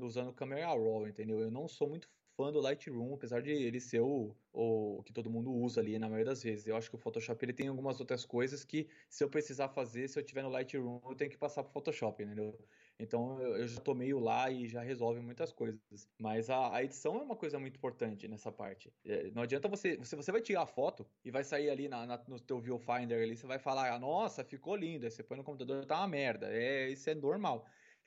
[0.00, 1.38] usando o Camera Raw, entendeu?
[1.38, 5.30] Eu não sou muito fã do Lightroom, apesar de ele ser o, o que todo
[5.30, 6.66] mundo usa ali na maioria das vezes.
[6.66, 10.08] Eu acho que o Photoshop ele tem algumas outras coisas que, se eu precisar fazer,
[10.08, 12.58] se eu tiver no Lightroom, eu tenho que passar pro Photoshop, entendeu?
[12.98, 15.80] Então eu já tô meio lá e já resolve muitas coisas.
[16.18, 18.92] Mas a, a edição é uma coisa muito importante nessa parte.
[19.04, 19.98] É, não adianta você.
[20.04, 23.22] Se você vai tirar a foto e vai sair ali na, na, no teu viewfinder
[23.22, 25.04] ali, você vai falar, nossa, ficou lindo.
[25.04, 26.48] Aí você põe no computador tá uma merda.
[26.52, 27.66] É, isso é normal.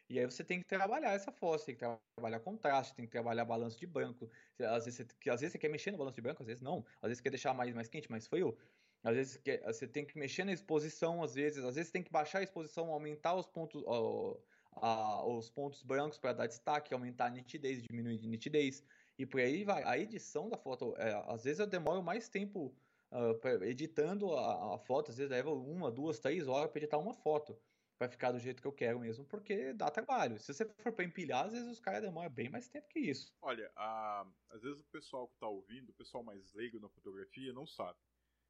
[0.10, 1.86] E aí você tem que trabalhar essa foto, tem que
[2.16, 4.30] trabalhar contraste, tem que trabalhar balanço de branco.
[4.60, 6.86] Às vezes, você, às vezes você quer mexer no balanço de branco, às vezes não.
[7.02, 8.56] Às vezes você quer deixar mais, mais quente, mais frio.
[9.04, 12.12] Às vezes quer, você tem que mexer na exposição, às vezes, às vezes tem que
[12.12, 14.38] baixar a exposição, aumentar os pontos, ó,
[14.74, 18.84] a, os pontos brancos para dar destaque, aumentar a nitidez, diminuir a nitidez.
[19.18, 19.84] E por aí vai.
[19.84, 22.74] A edição da foto, é, às vezes eu demoro mais tempo
[23.12, 27.14] uh, editando a, a, foto, às vezes leva uma, duas, três horas para editar uma
[27.14, 27.58] foto.
[27.98, 30.40] Vai ficar do jeito que eu quero mesmo, porque dá trabalho.
[30.40, 33.34] Se você for para empilhar, às vezes os caras demoram bem mais tempo que isso.
[33.42, 34.26] Olha, a...
[34.50, 37.98] às vezes o pessoal que tá ouvindo, o pessoal mais leigo na fotografia, não sabe.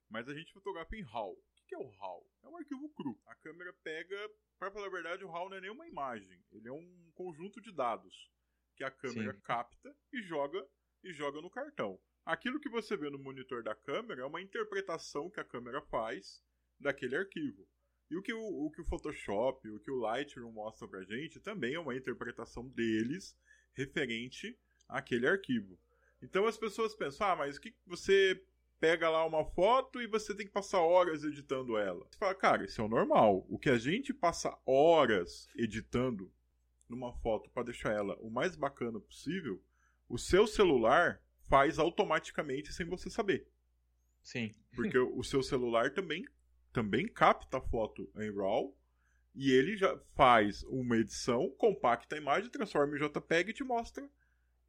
[0.09, 1.31] Mas a gente fotografa em RAW.
[1.33, 2.27] O que é o RAW?
[2.43, 3.19] É um arquivo cru.
[3.25, 4.29] A câmera pega,
[4.59, 6.43] para falar a verdade, o RAW não é nenhuma imagem.
[6.51, 8.31] Ele é um conjunto de dados
[8.75, 9.39] que a câmera Sim.
[9.41, 10.67] capta e joga
[11.03, 11.99] e joga no cartão.
[12.25, 16.43] Aquilo que você vê no monitor da câmera é uma interpretação que a câmera faz
[16.79, 17.67] daquele arquivo.
[18.09, 21.39] E o que o, o, que o Photoshop, o que o Lightroom mostra pra gente
[21.39, 23.35] também é uma interpretação deles
[23.73, 25.79] referente àquele arquivo.
[26.21, 28.41] Então as pessoas pensam, ah, mas o que você
[28.79, 32.05] pega lá uma foto e você tem que passar horas editando ela.
[32.09, 33.45] Você fala, cara, isso é o normal.
[33.49, 36.31] O que a gente passa horas editando
[36.87, 39.61] numa foto para deixar ela o mais bacana possível,
[40.07, 43.47] o seu celular faz automaticamente sem você saber.
[44.21, 44.55] Sim.
[44.75, 46.25] Porque o seu celular também
[46.75, 48.77] também capta a foto em RAW
[49.33, 54.09] e ele já faz uma edição, compacta a imagem, transforma em JPEG e te mostra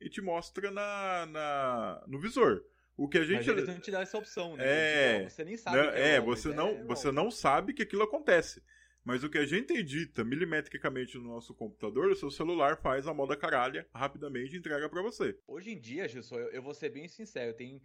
[0.01, 2.65] e te mostra na, na no visor.
[2.97, 4.65] O que a gente Mas não te dá essa opção, né?
[4.65, 5.77] É, você nem sabe.
[5.77, 8.63] Não, é, é você não, é você não sabe que aquilo acontece.
[9.05, 13.15] Mas o que a gente edita milimetricamente no nosso computador, o seu celular faz a
[13.15, 15.37] moda caralha rapidamente e entrega para você.
[15.47, 17.83] Hoje em dia, Gilson, eu, eu, vou ser bem sincero, tem,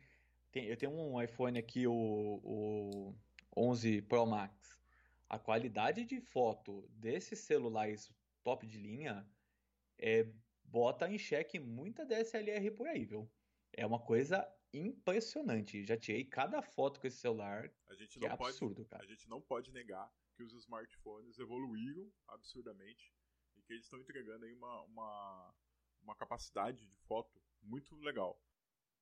[0.52, 3.16] tem, eu tenho um iPhone aqui, o, o
[3.56, 4.80] 11 Pro Max.
[5.30, 8.12] A qualidade de foto desses celulares
[8.44, 9.26] top de linha
[9.98, 10.28] é,
[10.64, 13.30] bota em xeque muita DSLR por aí, viu?
[13.74, 15.84] É uma coisa impressionante.
[15.84, 17.72] Já tirei cada foto com esse celular.
[17.90, 19.04] A gente não é pode, absurdo, cara.
[19.04, 23.14] A gente não pode negar que os smartphones evoluíram absurdamente
[23.56, 25.54] e que eles estão entregando aí uma, uma,
[26.02, 28.42] uma capacidade de foto muito legal.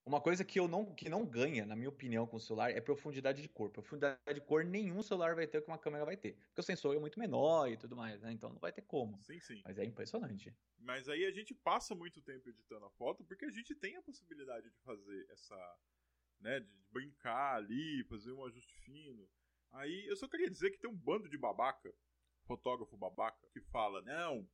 [0.05, 2.81] Uma coisa que eu não que não ganha, na minha opinião, com o celular é
[2.81, 3.69] profundidade de cor.
[3.69, 6.33] Profundidade de cor nenhum celular vai ter que uma câmera vai ter.
[6.47, 8.31] Porque o sensor é muito menor e tudo mais, né?
[8.31, 9.21] Então não vai ter como.
[9.23, 9.61] Sim, sim.
[9.63, 10.55] Mas é impressionante.
[10.79, 14.01] Mas aí a gente passa muito tempo editando a foto porque a gente tem a
[14.01, 15.77] possibilidade de fazer essa.
[16.39, 16.59] né?
[16.61, 19.29] De brincar ali, fazer um ajuste fino.
[19.71, 21.93] Aí eu só queria dizer que tem um bando de babaca,
[22.47, 24.49] fotógrafo babaca, que fala: não,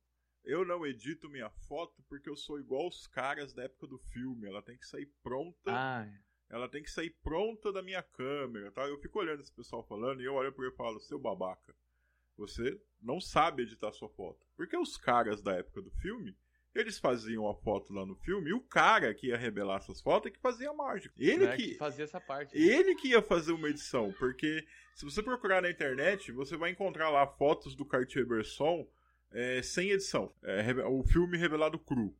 [0.46, 4.46] eu não edito minha foto porque eu sou igual os caras da época do filme.
[4.46, 5.58] Ela tem que sair pronta.
[5.66, 6.08] Ah.
[6.48, 8.86] Ela tem que sair pronta da minha câmera, tá?
[8.86, 11.74] Eu fico olhando esse pessoal falando e eu olho para ele e falo: seu babaca,
[12.36, 14.46] você não sabe editar sua foto.
[14.56, 16.36] Porque os caras da época do filme,
[16.72, 20.30] eles faziam a foto lá no filme e o cara que ia revelar essas fotos
[20.30, 21.12] é que fazia a mágica.
[21.18, 22.56] Ele é que, que, fazia essa parte.
[22.56, 27.10] Ele que ia fazer uma edição, porque se você procurar na internet, você vai encontrar
[27.10, 28.86] lá fotos do Cartier-Bresson
[29.32, 30.32] é, sem edição.
[30.42, 32.14] É, o filme revelado cru.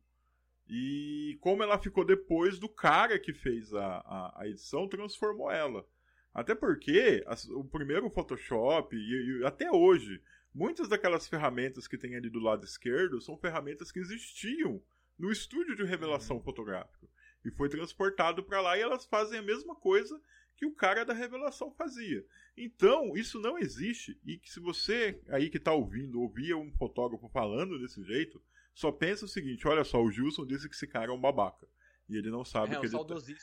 [0.69, 5.85] E como ela ficou depois do cara que fez a, a, a edição, transformou ela.
[6.33, 10.21] Até porque as, o primeiro Photoshop, e, e, até hoje,
[10.53, 14.81] muitas daquelas ferramentas que tem ali do lado esquerdo são ferramentas que existiam
[15.17, 16.43] no estúdio de revelação uhum.
[16.43, 17.07] fotográfica.
[17.45, 20.21] E foi transportado para lá e elas fazem a mesma coisa
[20.57, 22.25] que o cara da revelação fazia.
[22.57, 24.19] Então, isso não existe.
[24.25, 28.41] E que se você aí que está ouvindo ouvia um fotógrafo falando desse jeito,
[28.73, 31.67] só pensa o seguinte: olha só, o Gilson disse que esse cara é um babaca.
[32.09, 32.97] E ele não sabe é, o que ele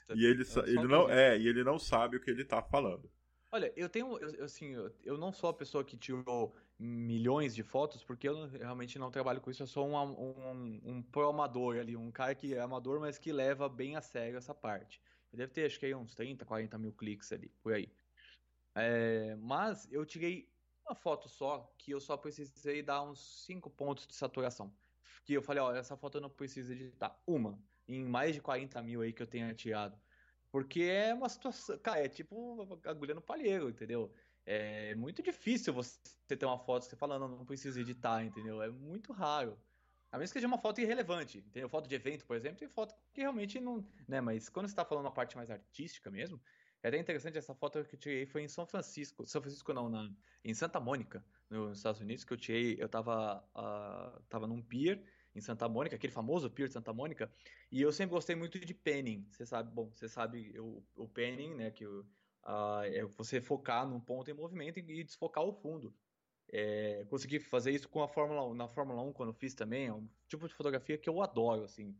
[0.06, 0.14] tá.
[0.14, 3.08] E ele, é ele não é, e ele não sabe o que ele está falando.
[3.52, 8.02] Olha, eu tenho, eu, assim, eu não sou a pessoa que tirou milhões de fotos,
[8.02, 11.94] porque eu realmente não trabalho com isso, eu sou um, um, um pro amador ali,
[11.94, 15.00] um cara que é amador, mas que leva bem a sério essa parte.
[15.36, 17.96] Deve ter, acho que aí uns 30, 40 mil cliques ali, por aí.
[18.74, 20.52] É, mas eu tirei
[20.86, 24.76] uma foto só, que eu só precisei dar uns 5 pontos de saturação.
[25.24, 27.22] Que eu falei, ó, essa foto eu não preciso editar.
[27.26, 30.00] Uma, em mais de 40 mil aí que eu tenha tirado.
[30.50, 34.12] Porque é uma situação, cara, é tipo agulha no palheiro, entendeu?
[34.46, 38.62] É muito difícil você ter uma foto você fala, não, não preciso editar, entendeu?
[38.62, 39.60] É muito raro.
[40.14, 41.68] A menos que seja uma foto irrelevante, entendeu?
[41.68, 43.84] Foto de evento, por exemplo, tem foto que realmente não.
[44.06, 44.20] Né?
[44.20, 46.40] Mas quando você está falando a parte mais artística mesmo,
[46.84, 49.26] é até interessante essa foto que eu tirei foi em São Francisco.
[49.26, 50.08] São Francisco não, na,
[50.44, 52.76] em Santa Mônica, nos Estados Unidos, que eu tirei.
[52.78, 55.02] Eu tava, uh, tava num pier
[55.34, 57.28] em Santa Mônica, aquele famoso pier de Santa Mônica,
[57.68, 59.26] e eu sempre gostei muito de penning.
[59.32, 61.72] Você sabe, bom, você sabe eu, o penning, né?
[61.72, 62.04] Que uh,
[62.84, 65.92] é você focar num ponto em movimento e desfocar o fundo.
[66.48, 69.92] É, consegui fazer isso com a Fórmula 1, na Fórmula 1 quando fiz também, é
[69.92, 71.96] um tipo de fotografia que eu adoro, assim.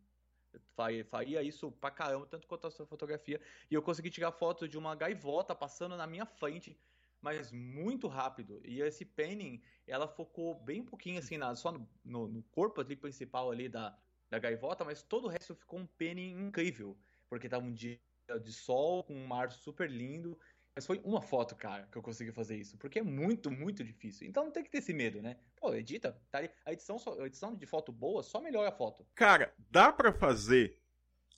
[0.74, 3.40] Faria isso pra caramba, tanto quanto a sua fotografia.
[3.70, 6.78] E eu consegui tirar foto de uma gaivota passando na minha frente,
[7.20, 8.60] mas muito rápido.
[8.64, 12.94] E esse penning, ela focou bem pouquinho, assim, na, só no, no, no corpo ali,
[12.94, 13.98] principal ali da,
[14.30, 16.96] da gaivota, mas todo o resto ficou um penning incrível.
[17.28, 18.00] Porque tava um dia
[18.42, 20.38] de sol, com um mar super lindo,
[20.74, 22.76] Mas foi uma foto, cara, que eu consegui fazer isso.
[22.78, 24.26] Porque é muito, muito difícil.
[24.26, 25.36] Então não tem que ter esse medo, né?
[25.56, 26.20] Pô, edita.
[26.30, 26.50] Tá ali.
[26.64, 29.06] A edição, a edição de foto boa só melhora a foto.
[29.14, 30.76] Cara, dá para fazer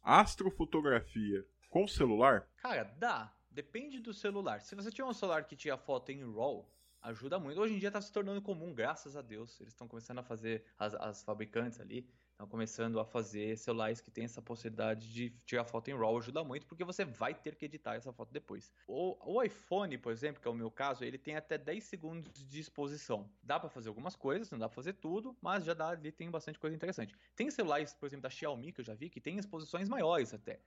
[0.03, 2.49] astrofotografia com celular?
[2.57, 3.35] Cara, dá.
[3.51, 4.61] Depende do celular.
[4.63, 6.71] Se você tiver um celular que tira foto em RAW,
[7.03, 7.61] ajuda muito.
[7.61, 9.61] Hoje em dia está se tornando comum, graças a Deus.
[9.61, 14.11] Eles estão começando a fazer, as, as fabricantes ali, estão começando a fazer celulares que
[14.11, 16.19] tem essa possibilidade de tirar foto em RAW.
[16.19, 18.71] Ajuda muito, porque você vai ter que editar essa foto depois.
[18.87, 22.47] O, o iPhone, por exemplo, que é o meu caso, ele tem até 10 segundos
[22.47, 23.29] de exposição.
[23.43, 26.31] Dá para fazer algumas coisas, não dá para fazer tudo, mas já dá ali, tem
[26.31, 27.15] bastante coisa interessante.
[27.35, 30.61] Tem celulares, por exemplo, da Xiaomi, que eu já vi, que tem exposições maiores até.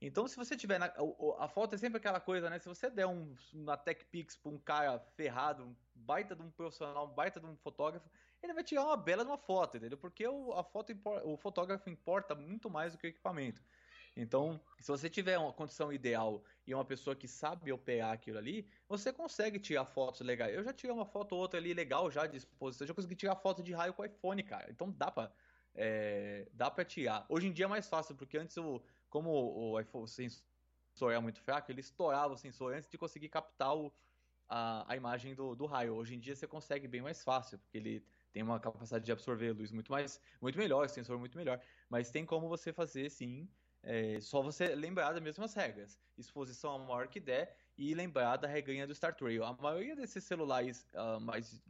[0.00, 0.78] Então, se você tiver.
[0.78, 0.92] Na,
[1.38, 2.58] a, foto é sempre aquela coisa, né?
[2.58, 6.50] Se você der um, uma Tech Pix pra um cara ferrado, um baita de um
[6.50, 8.08] profissional, um baita de um fotógrafo,
[8.46, 9.98] ele vai tirar uma bela de uma foto, entendeu?
[9.98, 10.92] Porque o, a foto,
[11.24, 13.62] o fotógrafo importa muito mais do que o equipamento.
[14.16, 18.66] Então, se você tiver uma condição ideal e uma pessoa que sabe operar aquilo ali,
[18.88, 20.54] você consegue tirar fotos legais.
[20.54, 23.14] Eu já tirei uma foto ou outra ali legal já de exposição, eu já consegui
[23.14, 24.70] tirar foto de raio com o iPhone, cara.
[24.70, 25.30] Então dá pra,
[25.74, 27.26] é, dá pra tirar.
[27.28, 31.18] Hoje em dia é mais fácil, porque antes o como o iPhone o sensor é
[31.18, 33.92] muito fraco, ele estourava o sensor antes de conseguir captar o,
[34.48, 35.94] a, a imagem do, do raio.
[35.94, 39.52] Hoje em dia você consegue bem mais fácil, porque ele tem uma capacidade de absorver
[39.52, 41.60] luz muito mais muito melhor, sensor muito melhor.
[41.88, 43.48] Mas tem como você fazer sim,
[43.82, 45.98] é, só você lembrar das mesmas regras.
[46.18, 49.44] Exposição a maior que der e lembrar da reganha do Star Trail.
[49.44, 51.62] A maioria desses celulares uh, mais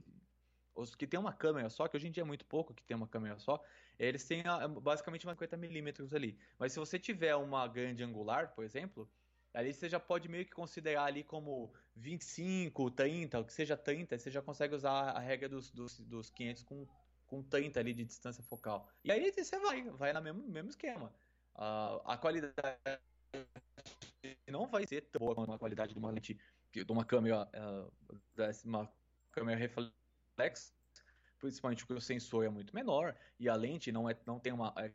[0.76, 2.96] os que tem uma câmera só, que hoje em dia é muito pouco que tem
[2.96, 3.62] uma câmera só,
[3.98, 4.42] eles têm
[4.82, 6.38] basicamente 50 milímetros ali.
[6.58, 9.10] Mas se você tiver uma grande angular, por exemplo,
[9.54, 14.18] ali você já pode meio que considerar ali como 25, 30, o que seja 30,
[14.18, 16.86] você já consegue usar a regra dos, dos, dos 500 com,
[17.26, 18.88] com 30 ali de distância focal.
[19.02, 21.12] E aí você vai, vai no mesmo, mesmo esquema.
[21.54, 22.54] Uh, a qualidade
[24.46, 26.38] não vai ser tão boa quanto a qualidade de uma lente,
[26.70, 27.92] de uma câmera, uh,
[28.64, 28.90] uma
[29.32, 30.74] câmera reflex,
[31.38, 34.74] principalmente porque o sensor é muito menor e a lente não, é, não tem uma.
[34.76, 34.92] É,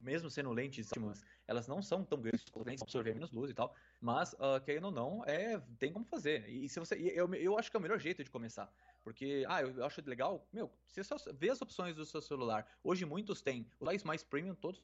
[0.00, 3.74] mesmo sendo lentes ótimas, elas não são tão grandes, lentes absorver menos luz e tal,
[4.00, 6.48] mas, uh, querendo ou não, é, tem como fazer.
[6.48, 6.94] E se você.
[7.14, 8.72] Eu, eu acho que é o melhor jeito de começar.
[9.02, 12.66] Porque, ah, eu acho legal, meu, você só vê as opções do seu celular.
[12.82, 13.62] Hoje muitos têm.
[13.70, 14.82] Os celulares mais premium todos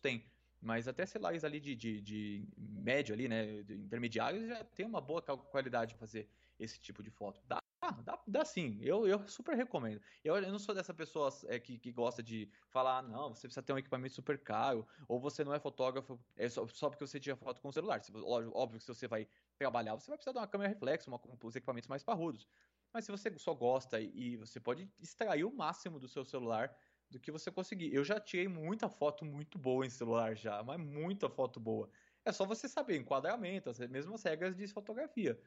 [0.00, 0.24] têm.
[0.60, 3.62] Mas até celulares ali de, de, de médio ali, né?
[3.62, 6.28] De intermediários já tem uma boa qualidade de fazer
[6.58, 7.40] esse tipo de foto.
[7.48, 8.78] Dá ah, dá, dá sim.
[8.80, 10.00] Eu, eu super recomendo.
[10.22, 13.48] Eu, eu não sou dessa pessoa é, que, que gosta de falar, ah, não, você
[13.48, 17.04] precisa ter um equipamento super caro, ou você não é fotógrafo é só, só porque
[17.04, 18.00] você tira foto com o celular.
[18.00, 19.28] Se, óbvio, que se você vai
[19.58, 22.48] trabalhar, você vai precisar de uma câmera reflexo, uma, os equipamentos mais parrudos.
[22.92, 26.76] Mas se você só gosta e você pode extrair o máximo do seu celular
[27.10, 27.92] do que você conseguir.
[27.94, 31.90] Eu já tirei muita foto muito boa em celular já, mas muita foto boa.
[32.24, 35.38] É só você saber enquadramento, as mesmas regras de fotografia.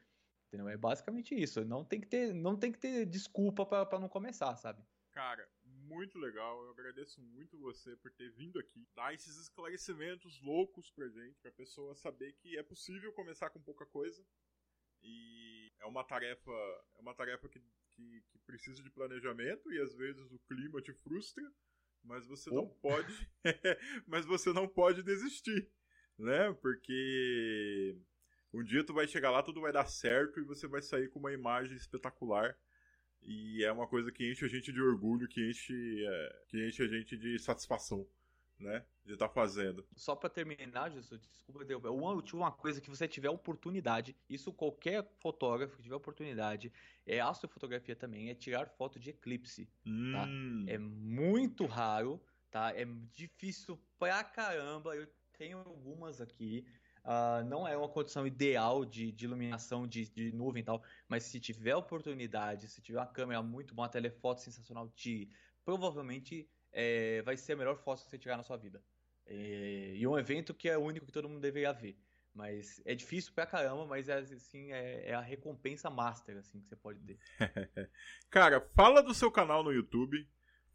[0.46, 0.68] Entendeu?
[0.68, 1.64] É basicamente isso.
[1.64, 4.82] Não tem que ter, não tem que ter desculpa para não começar, sabe?
[5.12, 6.62] Cara, muito legal.
[6.64, 11.50] Eu agradeço muito você por ter vindo aqui, dar esses esclarecimentos loucos pra gente, pra
[11.50, 14.24] pessoa saber que é possível começar com pouca coisa.
[15.02, 16.50] E é uma tarefa,
[16.96, 17.60] é uma tarefa que,
[17.92, 21.44] que, que precisa de planejamento e às vezes o clima te frustra,
[22.02, 22.54] mas você oh.
[22.54, 23.30] não pode,
[24.06, 25.70] mas você não pode desistir,
[26.18, 26.52] né?
[26.54, 27.98] Porque
[28.56, 31.18] um dia tu vai chegar lá, tudo vai dar certo e você vai sair com
[31.18, 32.56] uma imagem espetacular.
[33.22, 36.82] E é uma coisa que enche a gente de orgulho, que enche, é, que enche
[36.82, 38.06] a gente de satisfação,
[38.58, 38.84] né?
[39.04, 39.86] De estar tá fazendo.
[39.96, 41.78] Só para terminar, Jesus, desculpa, deu.
[41.78, 46.72] Uma última coisa que você tiver oportunidade, isso qualquer fotógrafo que tiver oportunidade,
[47.04, 49.66] é astrofotografia também, é tirar foto de eclipse.
[49.66, 49.70] Tá?
[49.90, 50.64] Hum.
[50.64, 50.72] Tá?
[50.72, 52.72] É muito raro, tá?
[52.74, 54.94] É difícil pra caramba.
[54.94, 56.64] Eu tenho algumas aqui.
[57.06, 61.22] Uh, não é uma condição ideal de, de iluminação de, de, nuvem e tal, mas
[61.22, 65.30] se tiver oportunidade, se tiver uma câmera muito boa, uma telefoto sensacional, te,
[65.64, 68.82] provavelmente é, vai ser a melhor foto que você tirar na sua vida.
[69.24, 71.96] É, e um evento que é o único que todo mundo deveria ver.
[72.34, 76.66] Mas é difícil pra caramba, mas é, assim, é, é a recompensa master assim, que
[76.66, 77.18] você pode ter.
[78.28, 80.28] Cara, fala do seu canal no YouTube,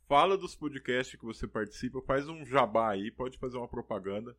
[0.07, 4.33] fala dos podcasts que você participa, faz um jabá aí, pode fazer uma propaganda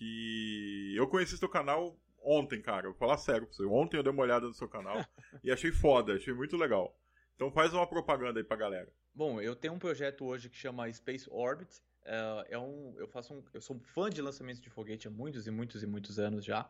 [0.00, 2.88] que eu conheci seu canal ontem, cara.
[2.88, 3.64] Vou falar sério pra você.
[3.66, 4.96] Ontem eu dei uma olhada no seu canal
[5.44, 6.98] e achei foda, achei muito legal.
[7.36, 8.90] Então faz uma propaganda aí pra galera.
[9.14, 11.82] Bom, eu tenho um projeto hoje que chama Space Orbit.
[12.02, 15.10] Uh, é um, eu faço um, eu sou um fã de lançamentos de foguete há
[15.10, 16.62] muitos e muitos e muitos anos já.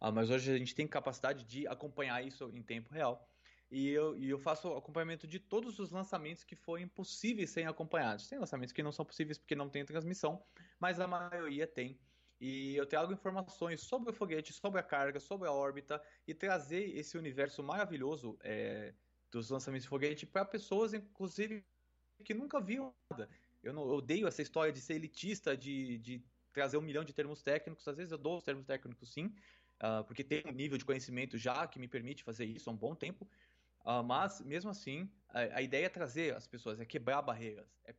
[0.00, 3.28] Uh, mas hoje a gente tem capacidade de acompanhar isso em tempo real.
[3.70, 8.28] E eu, e eu faço acompanhamento de todos os lançamentos que forem possíveis serem acompanhados.
[8.28, 10.42] Tem lançamentos que não são possíveis porque não tem transmissão,
[10.78, 11.98] mas a maioria tem.
[12.40, 16.96] E eu trago informações sobre o foguete, sobre a carga, sobre a órbita e trazer
[16.96, 18.94] esse universo maravilhoso é,
[19.30, 21.64] dos lançamentos de foguete para pessoas, inclusive,
[22.24, 23.28] que nunca viram nada.
[23.62, 27.12] Eu, não, eu odeio essa história de ser elitista, de, de trazer um milhão de
[27.12, 27.86] termos técnicos.
[27.88, 29.26] Às vezes eu dou os termos técnicos sim,
[29.82, 32.76] uh, porque tem um nível de conhecimento já que me permite fazer isso há um
[32.76, 33.28] bom tempo.
[33.88, 37.94] Uh, mas, mesmo assim, a, a, ideia é trazer as pessoas, é quebrar barreiras, é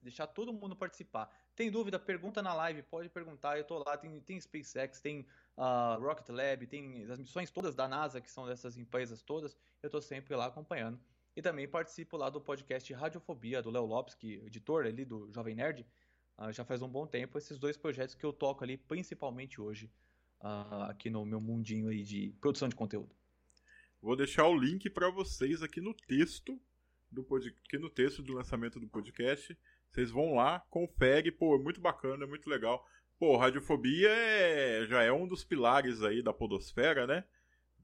[0.00, 1.28] deixar todo mundo participar.
[1.56, 1.98] Tem dúvida?
[1.98, 3.58] Pergunta na live, pode perguntar.
[3.58, 5.26] Eu tô lá, tem, tem SpaceX, tem
[5.56, 9.56] uh, Rocket Lab, tem as missões todas da NASA, que são dessas empresas todas.
[9.82, 11.00] Eu tô sempre lá acompanhando.
[11.34, 15.28] E também participo lá do podcast Radiofobia, do Léo Lopes, que é editor ali do
[15.32, 15.84] Jovem Nerd.
[16.38, 17.36] Uh, já faz um bom tempo.
[17.36, 19.90] Esses dois projetos que eu toco ali, principalmente hoje,
[20.88, 23.12] aqui no meu mundinho aí de produção de conteúdo.
[24.02, 26.60] Vou deixar o link para vocês aqui no texto
[27.08, 27.54] do pod...
[27.64, 29.56] aqui no texto do lançamento do podcast.
[29.88, 32.84] Vocês vão lá, confere, pô, é muito bacana, é muito legal.
[33.16, 34.84] Pô, radiofobia é...
[34.86, 37.24] já é um dos pilares aí da podosfera, né?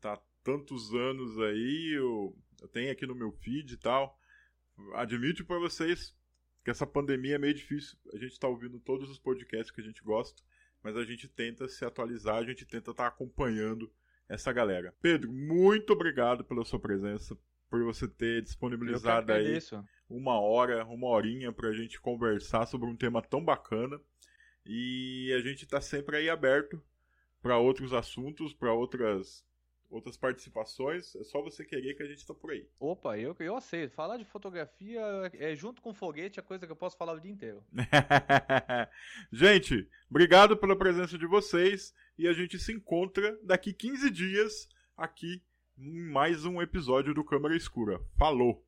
[0.00, 4.18] Tá tantos anos aí, eu, eu tenho aqui no meu feed e tal.
[4.94, 6.16] Admito para vocês
[6.64, 7.96] que essa pandemia é meio difícil.
[8.12, 10.42] A gente tá ouvindo todos os podcasts que a gente gosta,
[10.82, 13.88] mas a gente tenta se atualizar, a gente tenta estar tá acompanhando
[14.28, 14.94] essa galera.
[15.00, 17.36] Pedro, muito obrigado pela sua presença,
[17.70, 19.58] por você ter disponibilizado aí
[20.08, 24.00] uma hora, uma horinha pra gente conversar sobre um tema tão bacana.
[24.64, 26.82] E a gente tá sempre aí aberto
[27.40, 29.44] para outros assuntos, para outras
[29.90, 32.68] outras participações, é só você querer que a gente tá por aí.
[32.78, 33.94] Opa, eu, eu aceito.
[33.94, 35.00] Falar de fotografia
[35.34, 37.64] é junto com foguete a coisa que eu posso falar o dia inteiro.
[39.32, 45.42] gente, obrigado pela presença de vocês e a gente se encontra daqui 15 dias aqui
[45.78, 48.00] em mais um episódio do Câmara Escura.
[48.16, 48.64] Falou!